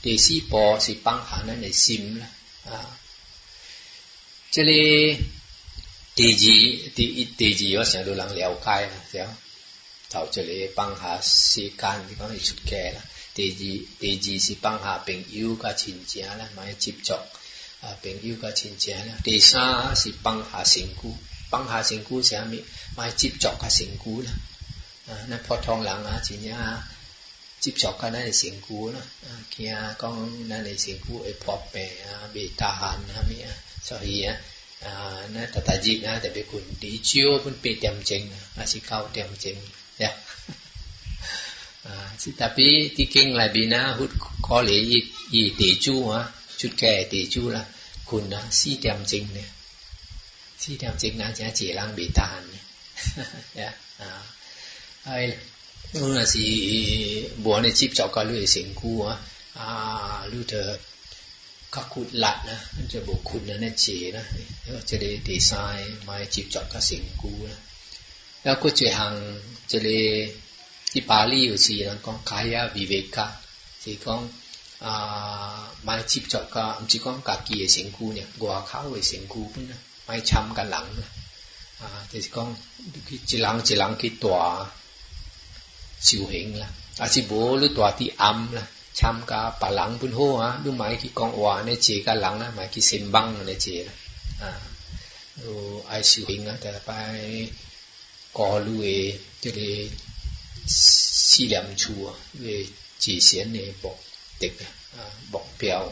[0.00, 2.26] 第四步是放下咱诶心啦
[2.64, 2.96] 啊，
[4.50, 4.70] 这个。
[6.18, 9.38] 地基第一地基我想都人了解啦，对啊。
[10.10, 13.04] 頭一個帮下時間，你講係出家啦。
[13.34, 17.12] 第二第二是帮下朋友甲亲情啦，莫接触
[17.82, 19.14] 啊朋友甲亲情啦。
[19.22, 21.14] 第三是帮下神姑
[21.50, 22.64] 帮下神姑啥物？
[22.96, 24.32] 莫接触甲神姑啦。
[25.06, 26.50] 啊，那普通人啊，真正
[27.60, 33.54] 接触甲那嘅神姑啦，啊，驚講那嘅神姑会破病啊，袂大汗啊，咩啊，
[33.84, 34.36] 所以啊。
[34.86, 34.94] อา
[35.34, 38.22] น่ะตาตาจีนะแต่ไปคุณดีเชียวคุเปีเตียมเจง
[38.56, 39.56] อาชิเก้าเตียมเจง
[39.98, 40.12] เนี่า
[42.22, 44.12] สิแต่ปีที่เก่งลายบีนะฮุด
[44.46, 44.98] คอเหลียอี
[45.32, 46.22] อีตีจู้ฮะ
[46.60, 47.62] ชุดแก่ตีจู้ละ
[48.08, 49.48] คุณนะสี่เตียมเจงเนี่ย
[50.62, 53.72] สี่เตียมเจงนะจะจีรัง บีตานเนี่ย
[55.04, 55.18] ไอ้
[55.96, 56.50] เมื่อสี่
[57.44, 59.18] บัวในชิปเจาะก็เลยสิงกู่ฮะ
[59.58, 59.68] อ่า
[60.30, 60.64] ลู่เธอ
[61.76, 64.24] các คุณหลัดนะมันจะบอกคุณนะเนี่ยเจนะ
[64.62, 67.60] แล้วจะเลยดีไซน์มาจีบจับกับสิ่งกูนะ
[68.44, 69.14] แล้วก็จะหัง
[69.70, 70.04] จะเลย
[70.90, 73.26] ที่ปารีสสีนั้นก็กายวิเวกะ
[73.82, 74.14] ที่ก็
[74.84, 75.56] อ่า
[75.86, 81.10] มาจีบจับกับมันจะก็กากีสิ่งกูเนี่ยกัวเขาไอ้สิ่งกูปุ่นนะไม่ช้ำกันหลังนะ
[81.80, 82.42] อ่าที่ก็
[83.28, 84.38] จีหลังจีหลังคือตัว
[86.06, 88.66] สิวเหงละอาจจะบอกหรือตัวที่อัมละ
[88.98, 93.94] ช้ำกาปะหลังพุ่นหัวดูหมายที่กองอวาในเจกาหลังนะหมายที่เซนบังในเจนะ
[95.44, 95.52] ดู
[95.86, 96.90] ไอซิวิงนะแต่ไป
[98.38, 98.88] กอลูเอ
[99.40, 99.78] ที่เรีย
[101.30, 102.04] สี่เหลี่ยมชัว
[102.40, 102.46] เว
[103.04, 103.96] จีเสียนเนบอก
[104.38, 104.52] เด็ก
[105.32, 105.84] บอกเปียว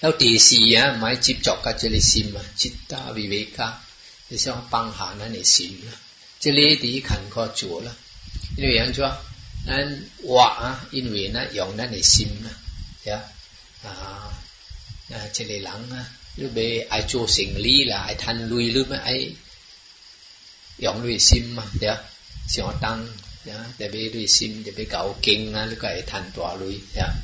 [0.00, 2.28] แล้วตีสี่อะหมาจิบจอกกาเจลิซิม
[2.60, 3.68] จิตตาวิเวกะ
[4.28, 5.98] จะส่องปังหานั่นเองซิมนะ
[6.40, 7.94] เจลีตีขันข้อจั่วละ
[8.60, 12.48] นี่เป็นยังไ咱我啊，因为呢用咱的心啊，
[13.04, 13.22] 呀
[13.82, 13.88] 啊，
[15.08, 16.06] 啊，这个人啊，
[16.36, 19.12] 你别爱做生意啦，爱贪钱，你咪爱
[20.76, 21.98] 用你心嘛，呀，
[22.46, 23.02] 想当
[23.46, 27.14] 呀，特别你心特别够劲啊，你个爱贪大钱呀，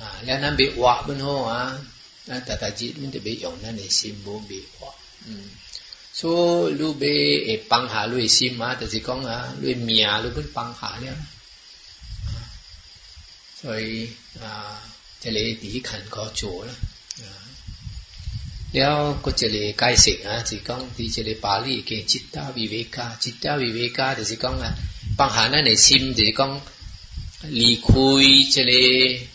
[0.00, 1.86] 啊，然后咱别话不好啊，
[2.24, 4.94] 咱大大只，咱特别用咱的心，不别话，
[5.26, 5.44] 嗯。
[6.20, 6.28] so
[6.78, 7.14] lu be
[7.52, 10.28] e pang ha lu e sim ma ta si kong ha lu e mia lu
[10.36, 11.10] bun pang ha le
[13.62, 13.82] rồi
[14.42, 14.44] à
[15.20, 16.70] cái này tí khẩn có chỗ đó
[18.72, 22.50] nếu có cái này cái gì à thì con thì cái này Bali cái chitta
[22.54, 24.72] viveka chitta viveka con là
[25.18, 26.60] bằng hà này sim thì con
[27.42, 29.28] lì khui cái này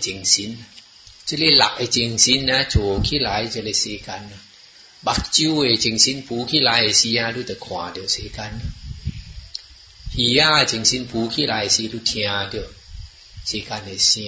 [0.00, 0.56] chính xin
[1.26, 4.30] 这里六的精神呢，坐起来这个时间；
[5.00, 8.60] 目睭的精神补起来的时啊，都得看到时间；
[10.16, 12.48] 耳啊精神补起来时都听到
[13.44, 14.22] 时间的声；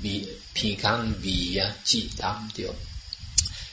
[0.00, 2.32] 鼻鼻腔味啊，记着，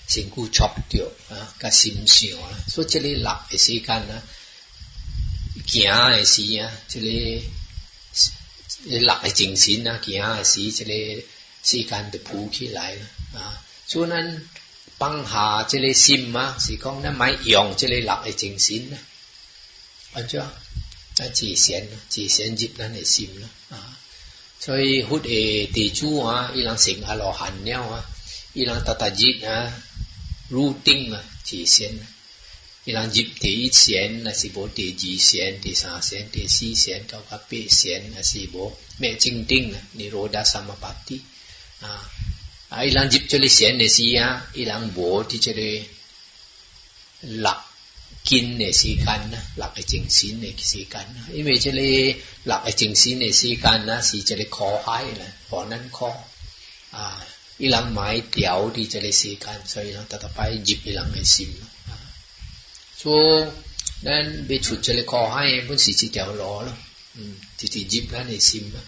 [0.07, 2.49] 身躯触着啊，甲心想啊。
[2.67, 4.23] 所以这里六的时间啊，
[5.67, 7.43] 行的时啊，这里
[8.87, 11.23] 六的精神啊，行的时这里。
[11.63, 12.93] 是干的扑起来
[13.33, 13.63] 啊！
[13.87, 14.41] 所以咱
[14.97, 18.97] 放下这个心嘛，是讲咱买用这个六的精神啦，
[20.11, 20.43] 安怎？
[21.15, 23.97] 咱自先啦，自先入咱的心啦啊！
[24.59, 25.29] 所以佛的
[25.67, 28.05] 地主啊，伊人成阿罗汉了啊，
[28.53, 29.73] 伊人达达入啊，
[30.49, 32.05] 入定啊，自先啦。
[32.83, 41.21] 伊人入第一弦，若是无第二弦、第三弦、第四弦，到甲八弦，若是无灭正定啊，尼罗达三摩巴蒂。
[41.83, 42.09] 啊
[42.69, 42.83] 啊！
[42.85, 45.61] 伊人入这个闲的时啊，伊人无伫这个
[47.21, 47.53] 六
[48.23, 56.11] 根的时间呐，六个精神的时间呐，因为这个六个精神的时间呐，是这个苦海啦，可能苦
[56.91, 57.23] 啊！
[57.57, 61.47] 伊人买掉伫这个时间，所以人特特摆入伊人的心
[61.87, 61.93] 啊，
[62.97, 63.47] 所以
[64.03, 66.73] 咱要出这个苦海，本是一条路咯，
[67.15, 68.79] 嗯，就是入咱的心啊，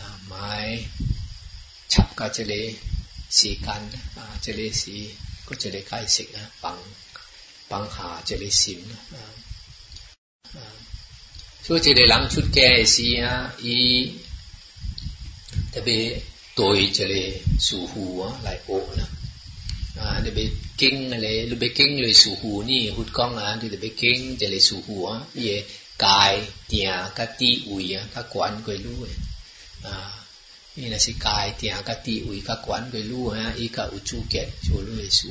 [0.00, 0.80] 啊买。
[2.24, 2.54] าเจเล
[3.38, 3.82] สีกัน
[4.18, 4.96] อาเจเลสี
[5.46, 6.76] ก็เจเลใกล้สิกนะปัง
[7.70, 8.80] ปังขาเจเลสิม
[11.64, 12.58] ช่วยจะเลหลังชุดแก
[12.94, 13.78] สีนะอี
[15.72, 15.88] จะไป
[16.58, 17.14] ตัวเจเล
[17.66, 18.70] สู่หัวไหลโอ
[19.00, 19.10] นะ
[19.98, 20.40] อ่าเดเบ
[20.80, 25.06] กิ้งอะไรหรือไปกิ้ง เลยสู่หูนี่หุดกล้องอ่ะที่เดเบกิ้งเจเลสู่หัว
[25.42, 25.48] เย
[26.04, 26.32] กาย
[26.68, 28.98] เตียกะตีอุยกะกวนก็รู้
[29.86, 29.94] อ่า
[30.78, 35.20] นี่นะสิกายเตียกติอุยกขวัญไปรู้ฮะอีกอุจูเกตชูรู้ส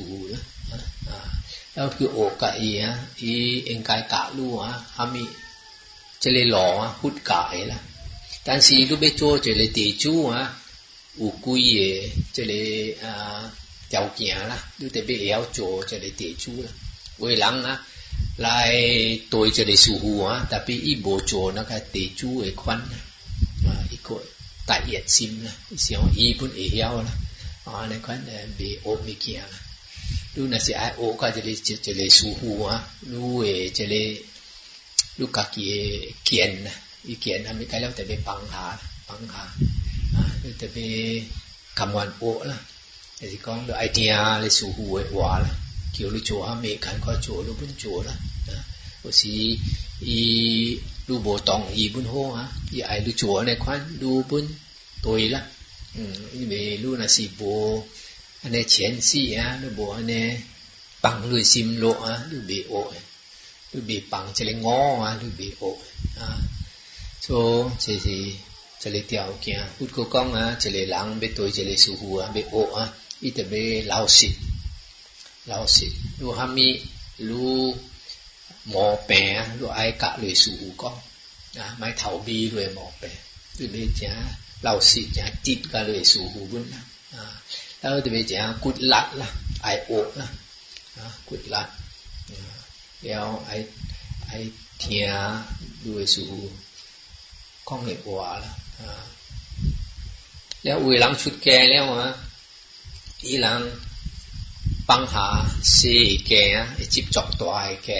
[0.72, 0.80] นะ
[1.72, 3.32] แล้วคือโอกะอีฮะอี
[3.64, 5.24] เองกายกะรู้ฮะฮามิ
[6.22, 6.68] จะเลยหล่อ
[7.00, 7.80] พูดกายละ
[8.46, 10.34] 但是如果做这类地主啊，
[11.16, 13.50] 有几个这类啊
[13.88, 14.20] 条件
[14.50, 16.68] 啦，你特别也要做这类地主啦。
[17.18, 17.68] 有人啊
[18.36, 18.46] 来
[19.32, 22.76] 对这类事务啊，特别伊无做那个地主的款
[23.66, 24.22] 啊，一个
[24.68, 27.16] ตาเอียดซิมนะเสียงอีพุ่นเอียวนะ
[27.66, 28.20] อ๋อในคั้น
[28.56, 29.40] เบโอมีเกีย
[30.34, 31.56] ดูนะสิไอโอก็จะเลย
[31.86, 32.64] จะเลยสูหัว
[33.12, 34.04] ดูเอจะเลย
[35.18, 35.68] ลูกกากี
[36.24, 36.74] เกียนนะ
[37.06, 38.64] อีเกียนทำไม่ได้แล้วแต่ไปปังหา
[39.08, 39.44] ปังหา
[40.58, 40.76] แต่ไป
[41.78, 42.56] คำวันโอละ
[43.18, 45.52] ไอสิ่งก็ไอเดียเลยสูหัวหัวละ
[45.92, 48.16] เกี่ยวลูกโจ้ไม่ขันก็โจ้ลูกพุ่นโจ้ละ
[49.06, 49.36] โอสี
[50.08, 50.18] อี
[51.06, 54.44] ดูโบตองอีบุญโฮะอีไอดู้จัวในควันดูบุญ
[55.04, 55.40] ตัวละ
[55.96, 56.14] อืม
[56.48, 56.52] เม
[56.82, 57.42] ลูนะสีโบ
[58.42, 60.24] อันนี้เฉียนซี่ฮะดูโบอันนี้
[61.04, 62.72] ปังลุยซิมโลฮะดูเบโอ
[63.72, 65.62] ดูเบปังจะเลงงอฮะดูเบโอ
[66.20, 66.28] อ่า
[67.22, 67.26] โช
[67.80, 72.84] เฉยๆจะเลยเตียวเกียพูดก็กล้องฮะจะเลยหลังเบตัวจะเลยสูหัวเบโออ่ะ
[73.22, 73.52] อีแต่เบ
[73.90, 74.28] ลาสิ
[75.50, 75.86] ลาสิ
[76.20, 76.68] ดูฮามิ
[77.30, 77.60] รู้
[78.64, 80.92] mò bè rồi ai cả lười sủ con
[81.56, 83.08] à, mai thảo bi rồi mò bè
[83.58, 84.08] rồi bây giờ
[84.62, 86.64] lào xịt chả chít cả lười sủ hù vun
[87.12, 87.24] à,
[87.82, 89.26] đó bây giờ cút lặn là
[89.62, 90.02] ai ổ
[91.00, 91.68] à, cút lặn
[93.02, 93.64] đeo ai
[94.28, 94.46] ai
[94.78, 95.12] thia
[95.84, 96.22] lười sủ
[97.64, 98.48] con người quả là
[98.86, 98.94] à.
[100.66, 102.12] แล้วอุยลังชุดแกแล้วอ่ะ
[103.24, 103.60] อีหลัง
[104.88, 105.28] ปังหา
[105.76, 105.96] สี
[106.26, 106.32] แก
[106.74, 107.90] ไอจิบจอกตัวไอแก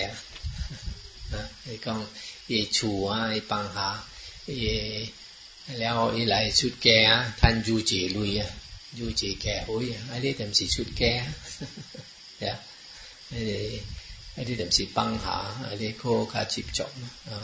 [1.66, 2.00] ไอ้กอง
[2.46, 3.88] ไอ้ชัวไอ้ปังหา
[4.44, 4.56] ไอ้
[5.78, 7.00] แล้วไอ้หลายชุดแก่
[7.40, 8.32] ท่านยูจีลุย
[8.98, 11.12] ยูจีแก่โอ้ยไอ้ทีต็มสีชุดแก่
[12.38, 12.56] เนี่ย
[13.30, 13.40] ไอ้
[14.32, 16.02] ไอ้ที่็มสีปังหาไอ้ที่โค
[16.32, 16.92] กาจิบจบ
[17.28, 17.36] อ่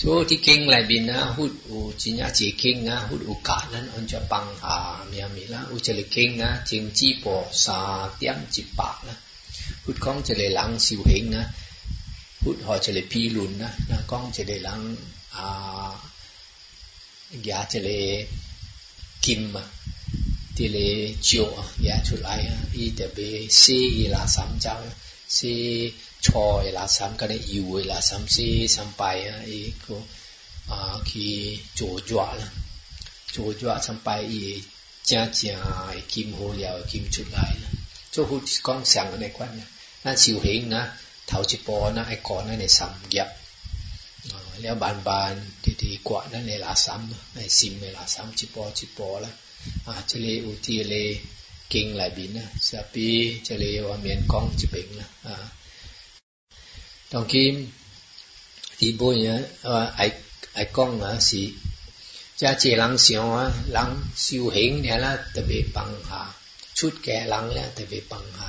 [0.00, 4.76] ช่วที่เก่งไหลบินนะฮุดอูจินยาจีเก่งนะฮุดอูกาดนั้นอันจะปังหา
[5.10, 7.78] มีมีละอูจะเลเก่งนะจึงจีปอสา
[8.16, 9.16] เตียมจิบปากนะ
[9.84, 11.44] ฮุดของจะเลยหลังสิวเหงนะ
[12.44, 14.80] พูดหอเฉลยพีลุนนะนักกล้องเฉลย้ลัง
[15.36, 15.90] อ่า
[17.48, 18.06] ยาเฉลย
[19.24, 19.66] กิมอะ
[20.56, 21.48] ทีเลยเจียว
[21.86, 23.28] ยาชุดไออ่ะอีเดบี
[23.60, 23.78] ซี
[24.14, 24.74] ลาสามเจ้า
[25.36, 25.52] ซี
[26.26, 29.96] ชอยลาสามก็ได้อยู่ลาสามซีสัมไปอ่ะอีก็
[30.70, 31.26] อ่าคี
[31.74, 32.48] โจจวะ
[33.32, 34.42] โจจวะสัมไปอี
[35.10, 35.56] จ้าจ้า
[36.12, 37.68] กิมโฮเลียวกิมชุดไอ่ะ
[38.10, 39.68] เจ้าพูดกล้องเสียงอะไรกันน่ย
[40.04, 40.82] นั่นสิวเหงนะ
[41.30, 43.28] thảo chi bó na ai có na này sắm giặc
[44.62, 49.32] แล้วบานบานที่ดีกว่านั่นเลยละซ้ำในซิมเลยละซ้ำชิปอชิปอละ
[49.86, 50.94] อาจะเลอุตีเล
[51.70, 53.08] เก่งหลายบินนะสปี
[53.46, 55.36] จะเลว่าเมียนกองจะเป่งนะอ่า
[57.12, 57.54] ตองกิม
[58.78, 59.38] ทีบุญเนี่ย
[59.72, 60.00] ว่าไอ
[60.54, 61.42] ไอกองนะสิ
[62.40, 63.44] จะเจรังเสียวะ
[63.76, 63.90] รัง
[64.24, 66.22] สิวเหงเนี่ยละแต่เบปังหา
[66.76, 68.48] ชุดแก่รังแล้วแต่เบปังหา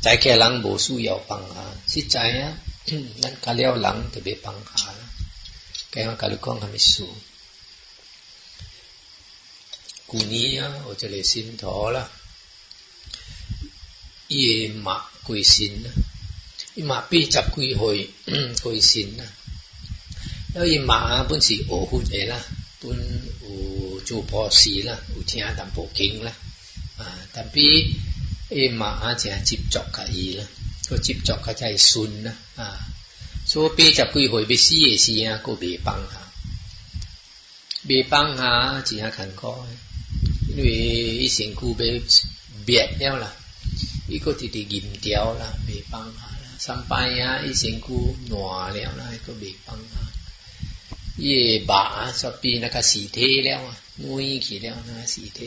[0.00, 1.54] 在家人无需要放下，
[1.88, 4.98] 是知影，咱家了人特别放下啦。
[5.90, 7.04] 今日甲你讲虾米事？
[10.12, 12.08] 旧年啊，有一个信徒啦，
[14.28, 15.90] 伊嘛归信啦，
[16.76, 18.10] 伊嘛八十几岁
[18.62, 19.24] 归信啦，
[20.54, 22.40] 因为嘛本是学佛的啦，
[22.80, 22.96] 本
[23.42, 26.32] 有做博士啦，有听淡薄经啦，
[26.98, 27.98] 啊，但比。
[28.52, 30.48] เอมาเสียจิบจอกกะอีละ
[30.88, 32.68] ก็จิบจอกกะใจซุนนะอ่า
[33.48, 36.22] โซเปจับกุยหอยไปซี่เสซีอก็เบปังหา
[37.86, 38.52] เบปังหา
[38.88, 39.70] จีฮัะขันก้อย
[40.56, 40.66] นี่
[41.20, 41.82] อีเสียงกูเบ
[42.64, 43.32] เบียดแล้วล่ะ
[44.08, 46.30] อีก็ติดติกินเดียวล่ะเบปังหา
[46.64, 50.02] สัมปายะอีเสียงกูหนัวแล้วล่ะก็เบปังหา
[51.22, 51.82] เย่บา
[52.20, 55.40] สปีนักสีเทแล้วอ่ะนุยขี่แล้วนะสีเท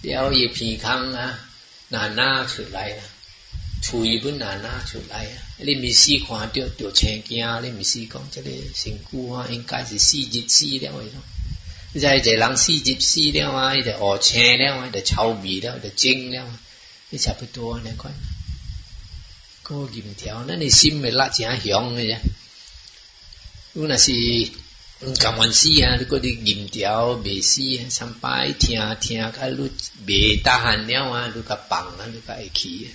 [0.00, 1.28] เดี๋ยวเย่ผีคังอ่ะ
[1.92, 3.00] 拿拿出来，
[3.82, 5.26] 取一本拿拿出来。
[5.58, 7.24] 你没试看到多少钱？
[7.26, 10.92] 你没试讲这里成股啊，应该是四级四了，
[11.92, 16.60] 㖏在在人四级四了嘛，在二千了嘛，在炒米了嘛，在精了嘛，
[17.10, 17.80] 都差不多。
[17.80, 18.14] 你看，
[19.64, 22.20] 过银条那你心没辣正香个呀？
[23.72, 24.12] 如那是。
[25.18, 25.96] 甘愿死啊！
[25.96, 29.70] 你嗰伫啉条未死啊，三摆听听，较你
[30.06, 32.86] 未搭汉了啊，你个放啊，你个会去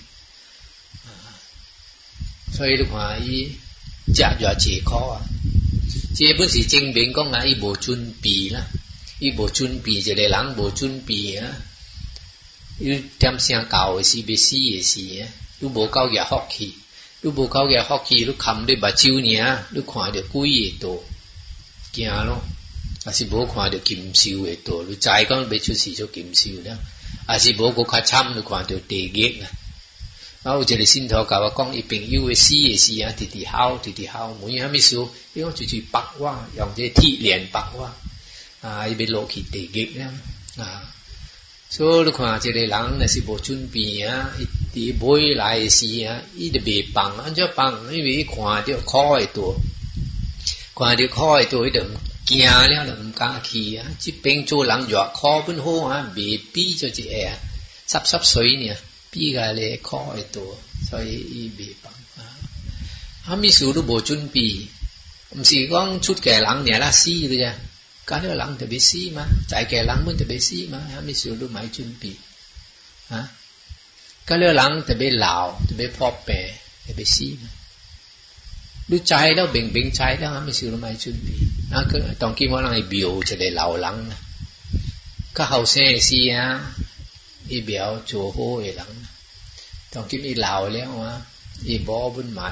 [1.04, 1.10] 啊。
[2.52, 3.56] 所以你看伊
[4.14, 5.18] 食药解渴啊，
[6.14, 8.64] 这本是证明讲啊，伊无准备啦，
[9.18, 11.56] 伊无准备，一个人无准备啊。
[12.78, 15.26] 有点声教诶，是未死诶，是啊，
[15.58, 16.72] 你无够嘅福气，
[17.22, 21.02] 你无够嘅福气，你看你目睭尔，你看着鬼诶多。
[22.04, 22.40] เนาะ
[23.06, 26.78] อาศิบอกว่าเดี๋ยวกินซิวเอตัวลูกใจก็ไปชุดสีชุดกินซิวเนาะ
[27.30, 29.50] อาศิบอกว่าช้ำลูกว่าเดี๋ยวเตะเก่งนะ
[30.42, 37.90] เอาเจริญสินทอกาว่ากลองอีเป็นยูเอซีเอซีอ่ะติดตดเฮาติดติดเฮาเหมือนยังไม่สู้เพี่ว่จู่ๆปักว่าอย่างเจที่เหรียญปักว่า
[38.64, 40.12] อ่าอีเป็นโลกิเตะเก่งเนาะ
[40.60, 40.68] อ่า
[41.74, 44.14] สู้ลูกว่าเจริญหลังอาศิบอกชุนปีอ่ะ
[44.74, 49.48] ที่บ่ยหลายสีอ่ะอีเดบีปังอันเจ้าปังไม่มีขวานเดียวคอไอตัว
[50.78, 51.88] กว่าที่ข้อยตัวเดิม
[52.26, 53.68] เกียอัแล้วเดิมกางขี่
[54.02, 57.16] จิเป่งโจหลังหยอกคอพื้นหูฮะบีปีจะจีแอ
[57.90, 58.76] ซับซับสวยเนี่ย
[59.12, 60.50] ปีกาเลยข้อยตัว
[60.88, 62.28] สวยอีบีปังฮะ
[63.26, 64.46] ฮะมิสูรุโบจุนปี
[65.38, 67.54] มสีก้องชุดแก่หลังเนี่ยละซีเลยจ้ะ
[68.08, 72.10] การที่หลังจะไปซีมาจ่ายแก่หลังมันจะไปซีมั้ยฮะมิสูรุไม่จุนปี
[73.12, 73.22] ฮะ
[74.28, 75.36] ก็เรื่องหลังจะไปเหล่า
[75.68, 76.34] จะไปพ่อเปร
[76.86, 77.50] จะเบซีมั้
[78.90, 84.02] ดูใจแล้วเบ่งเบ่งใ်ကแล้วไม่ာ့မရှိไိชุ่ချีန်ပြอနော်ကတောင်ကိမလာဘီယိုချလေလောင်လန်း
[85.36, 85.74] ကဟောเ်ဆ
[86.08, 86.34] ซีီယ
[87.50, 88.90] อีเบียวโจโฮเอหลัง
[89.92, 91.12] ต้องกินอีเหล่าแล้ววะ
[91.68, 92.50] อีบอบุญใหม่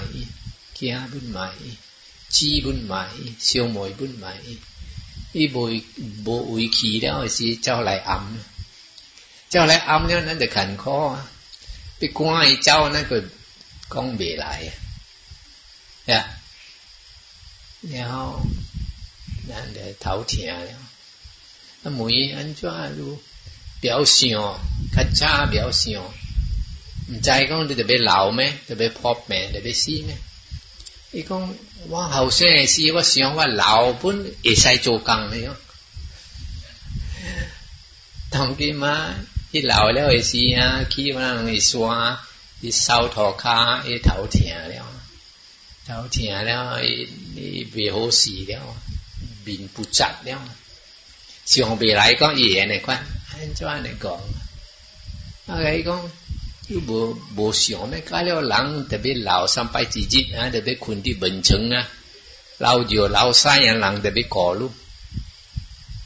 [0.74, 1.48] เกียบุญใหม่
[2.34, 3.04] ชีบุญใหม่
[3.44, 4.32] เซียวหมวยบุญใหม่
[5.36, 5.72] อีโบย
[6.22, 10.96] โบอุยขี่แล้วสิเจ้าไหลอ่ำเจ้าไหลอำเแล้วนั่นจะขันข้อ
[11.98, 13.16] ไปกว้เจ้านั่นก็
[13.92, 14.62] กองเบลัย
[16.06, 16.26] 呀，
[17.80, 18.42] 然后，
[19.48, 20.70] 咱来头疼了。
[21.82, 23.18] 啊，梅安怎如
[23.80, 26.04] 表想，较早表想，
[27.10, 30.18] 毋知讲你特别老咩，特别破咩，特别死咩？
[31.10, 31.54] 伊讲
[31.88, 35.50] 我后生诶时，我想我老本会使做工咧。
[38.30, 39.14] 同佢妈，
[39.52, 41.80] 伊老了诶时啊，去可能会山，
[42.60, 44.93] 伊手涂骹，伊头疼了。
[45.88, 48.64] เขาถียแล้วไอ้เบโอสีแล้ว
[49.44, 50.40] บินปุจัดแล้ว
[51.50, 52.94] สิ่งเบไรก็เอียนเลยก็
[53.38, 54.12] เห็นจ้าเนี่ยก็
[55.50, 55.94] อะไรก็
[56.68, 56.98] ยูบู
[57.36, 61.82] บูสิ่งไม่ก็เลี้ยวหลังเด็กเล่าสัมไปจิตนะเด็กคนที่บันชงนะ
[62.60, 64.66] เราเดียวเราสายยังหลังเด็กขอรู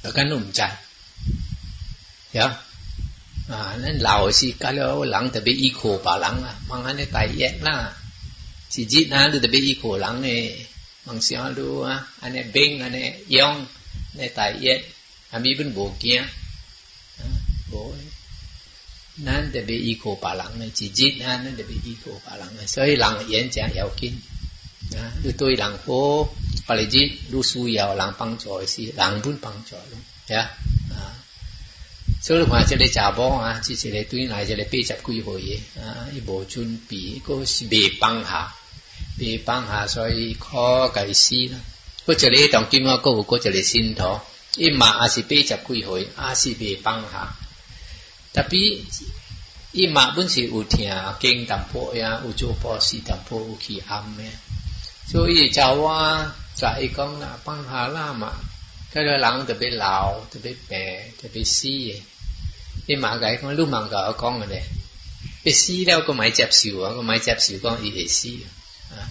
[0.00, 0.60] แล้วก็หนุ่มใจ
[2.32, 2.48] เหรอ
[3.50, 7.76] อ่านั่นเราสิก็เล้ยวหลังเด็อีโคปาหลังอ่ะมังงั้นได้ตยแยกหน้า
[8.68, 10.52] Sijitna tu tapi kurang ni.
[11.08, 11.68] Mangsia tu
[12.24, 13.02] ane beng ane
[13.36, 13.56] yong
[14.12, 14.80] ane tai yet.
[15.32, 16.20] Kami pun bokia.
[17.72, 17.96] Boy.
[19.26, 20.66] Nan tapi iko palang ni.
[20.78, 22.64] Sijitna nan tapi iko palang ni.
[22.74, 24.14] So lang yen jang yau kin.
[25.24, 26.02] Tu tu lang ho.
[26.68, 27.02] Kalau ji
[27.32, 29.86] lu su yau lang pang joy si lang pun pang joy.
[30.34, 30.44] Ya.
[32.28, 33.58] 所以看即个查房啊！
[33.60, 38.54] 之前个對来这个八十几歲啊，佢無准备嗰是未放下，
[39.18, 40.46] 未放下，所以可
[40.94, 41.58] 計死啦。
[42.04, 44.20] 嗰一个当專啊，嗰有过一个先头，
[44.58, 45.42] 一嘛也是八十
[45.74, 47.34] 几岁，也是未放下。
[48.34, 48.76] 特别
[49.72, 54.30] 一嘛本是有听经淡薄呀，有做波事談波，有去暗咩？
[55.10, 58.34] 所以查我查一讲啦，放下啦嘛，
[58.92, 60.78] 佢个人特别老，特别病，
[61.22, 61.66] 特别死。
[62.88, 64.62] 你骂解讲，你骂解我讲嘅咧，
[65.44, 68.28] 佢死了個咪接受啊，個咪接受講伊會死
[68.92, 69.04] 啊，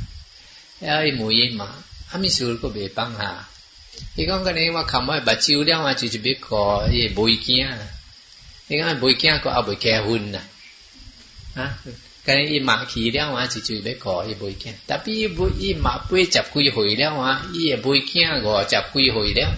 [0.80, 1.70] 然後伊無伊嘛，
[2.12, 3.48] 阿咪受個袂放下，
[4.16, 7.76] 伊講個你我看埋目睭了啊，就是要個伊袂驚，
[8.66, 10.40] 你講袂驚個也袂結婚啦，
[11.54, 11.78] 啊，
[12.26, 15.12] 跟伊罵去了啊，就就要個伊袂驚，特別
[15.54, 19.56] 伊伊罵八十幾歲了啊，伊也袂驚五十幾歲了。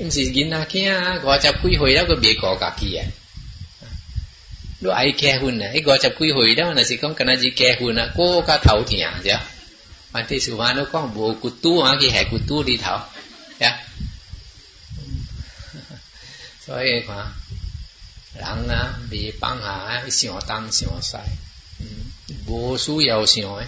[0.00, 3.06] 毋是囡仔囝，五十几岁了，佫袂顾家己啊！
[4.78, 5.72] 你爱结婚啊？
[5.74, 9.40] 迄五十几岁了，若是讲敢若是结婚啊，个较头疼着。
[10.12, 12.90] 反正是话，你讲无骨拄啊，去下骨拄里头，
[13.58, 13.78] 呀！
[16.64, 17.32] 所以看
[18.36, 21.16] 人啊，袂放下想东想西，
[21.80, 21.86] 嗯，
[22.46, 23.66] 无需要想诶。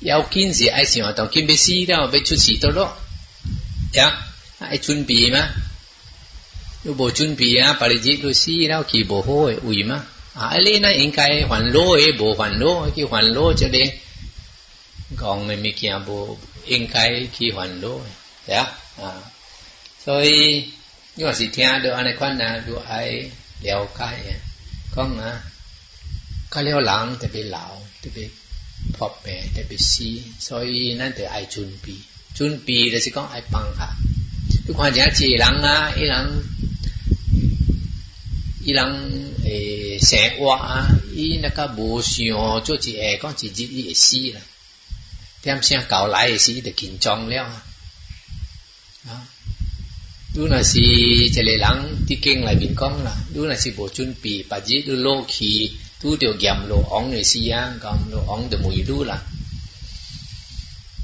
[0.00, 2.96] 要紧是爱想，但紧要死了，要出事倒落，
[3.94, 4.16] 呀，
[4.60, 5.38] 爱准备嘛。
[6.96, 9.28] โบจุนปีอ่ะปาริจิตุสีเราคีโบโห
[9.64, 9.98] อุยมา
[10.38, 12.64] อ่ะเลยนะเองไกยหันโลเอโบหวนโล
[12.94, 13.84] คีอหวนโลจะเด้
[15.20, 16.08] กองไม่มีเกียบโบ
[16.68, 17.04] เองไก่
[17.36, 17.86] คีอหวนโล
[18.46, 18.66] เด้อ
[19.00, 19.10] อ่ะ
[20.04, 20.26] สุด
[21.20, 23.00] ยอดสิทธิ์เดี๋ยวอันนี้คนนะดูไอ้
[23.62, 24.40] เดียวกันเนี่ย
[24.94, 25.32] ก็งะ
[26.52, 27.64] ก็เลี้ยวหลังจะไปเหลา
[28.02, 28.18] จะไป
[28.96, 30.10] พอแปรจะไปซี
[30.46, 30.64] สุด
[31.00, 31.94] นั่นเดี๋ยวไอจุนปี
[32.36, 33.88] จุนปีแล้วสิกงไอ้ปังค่ะ
[34.64, 36.24] ทุกคนจะจีหลังนะไอ้หลัง
[38.68, 44.40] 伊人诶生活啊，伊那个无想做一下，讲一日伊会死啦。
[45.40, 49.26] 点声到来诶时，伊就紧张了啊。
[50.34, 59.22] 你若是一个人伫经内面讲啦，你若是无准备，白日你落去拄着阎罗王诶死啊，阎罗王就袂你啦。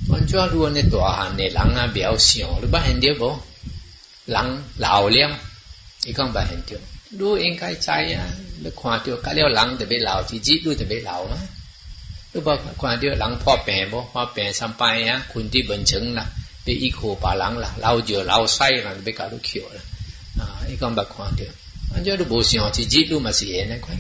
[0.07, 3.41] 阮主要如果你大汉诶人啊，袂晓想，你捌现着无？
[4.27, 5.39] 人老了，
[6.05, 6.79] 伊讲捌现着。
[7.21, 8.29] รู้เองกายใจอ่ะ
[8.61, 11.41] หรือความเดียวก็เลี้ยวหลังแต่ไปเหล่าจีจีรู้แต่ไปเหล่าอ่ะ
[12.33, 16.27] รู้ว่าความเดียวหลังพ่อแปรบ่พ่อแปรสัมไปอ่ะคุณที่เบิ่งเฉิงล่ะ
[16.63, 19.85] ไปอีโคป่าหลังล่ะเราเจอเราไส้ล่ะไปกาลูกเขียวล่ะ
[20.41, 21.53] อ่าอีกคำแบบความเดียว
[21.93, 23.99] อันเจ้ารู้บ่เสียงจีจีรู้มาเสียนะคุณ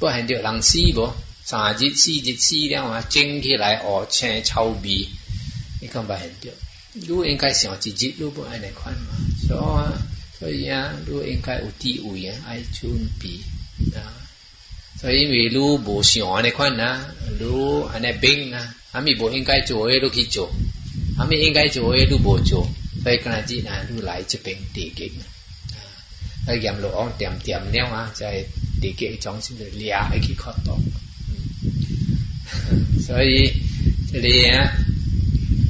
[0.00, 1.08] บ่เห็นเดียวหลังซีบ่
[1.50, 4.96] สามจีสี่จีสี่แล้วอ่ะเจ้งขึ้น来อ๋อเชงเช่าบี
[5.80, 6.56] อีกคำแบบเดียว
[7.08, 9.16] รู้เองกายเสียงจีจีรู้บ่อันไหนคุณมา
[9.46, 9.48] 所
[10.12, 10.13] 以。
[10.44, 13.30] 所以啊，都应该有地位啊，爱准备
[13.98, 14.12] 啊。
[15.00, 17.00] 所以因为你无想安尼款呐，
[17.40, 20.50] 如安尼变呐，阿咪无应该做诶，都去做；
[21.18, 22.68] 阿咪应该做诶，都无做。
[23.02, 25.24] 所以今日呐，都来这边地界啊，
[26.46, 28.44] 来沿路往点点了啊，在
[28.82, 30.74] 地界中心的俩一起扩大。
[33.00, 33.50] 所以
[34.12, 34.68] 这里啊，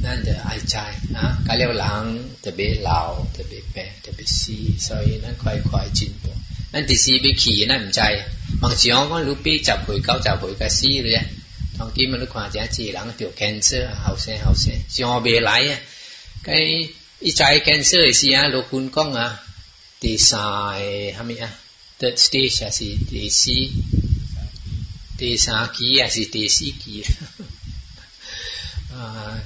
[0.02, 0.80] 咱就爱在
[1.14, 3.93] 啊，加了人特别老，特别白。
[4.26, 6.28] 西，所以咱快快进步。
[6.72, 8.00] 咱第四要去，咱毋知。
[8.60, 11.26] 往常我愈比十岁、九十岁甲死咧，
[11.78, 15.78] 当今嘛你看真济人着 cancer，后生后生，上未来啊！
[16.42, 16.54] 该
[17.20, 19.40] 一知 cancer 诶时啊，陆军讲啊，
[20.00, 21.52] 第三个虾米啊
[21.98, 23.50] ？third stage 也是第四，
[25.18, 27.04] 第三期也是第四期。
[28.92, 29.42] 啊，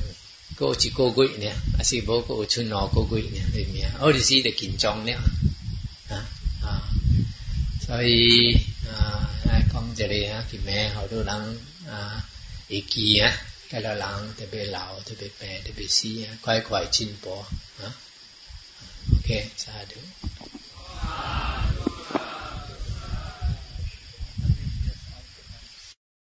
[0.60, 1.50] ကိုချီကိုကိုနေ
[1.80, 6.20] အစီဘောကိုချွန်တော်ကိုကိုနေဒီမြာအော်ဒီစီတဲ့ကင်ကြောင်းနေဟာ
[7.84, 8.30] ဆိုရီ
[8.88, 11.52] အာကောင်းကြလေဟာဒီမဲဟောတို့လမ်း
[11.90, 11.98] အာ
[12.76, 13.20] ဧကီယ
[13.70, 17.44] ကလလမ်းတပေလာတပေပဲတပေစီယခွိုက်ခွိုက်ချင်းပေါ်
[17.76, 17.88] ဟာ
[19.08, 19.28] โอเค
[19.62, 21.57] စာတို့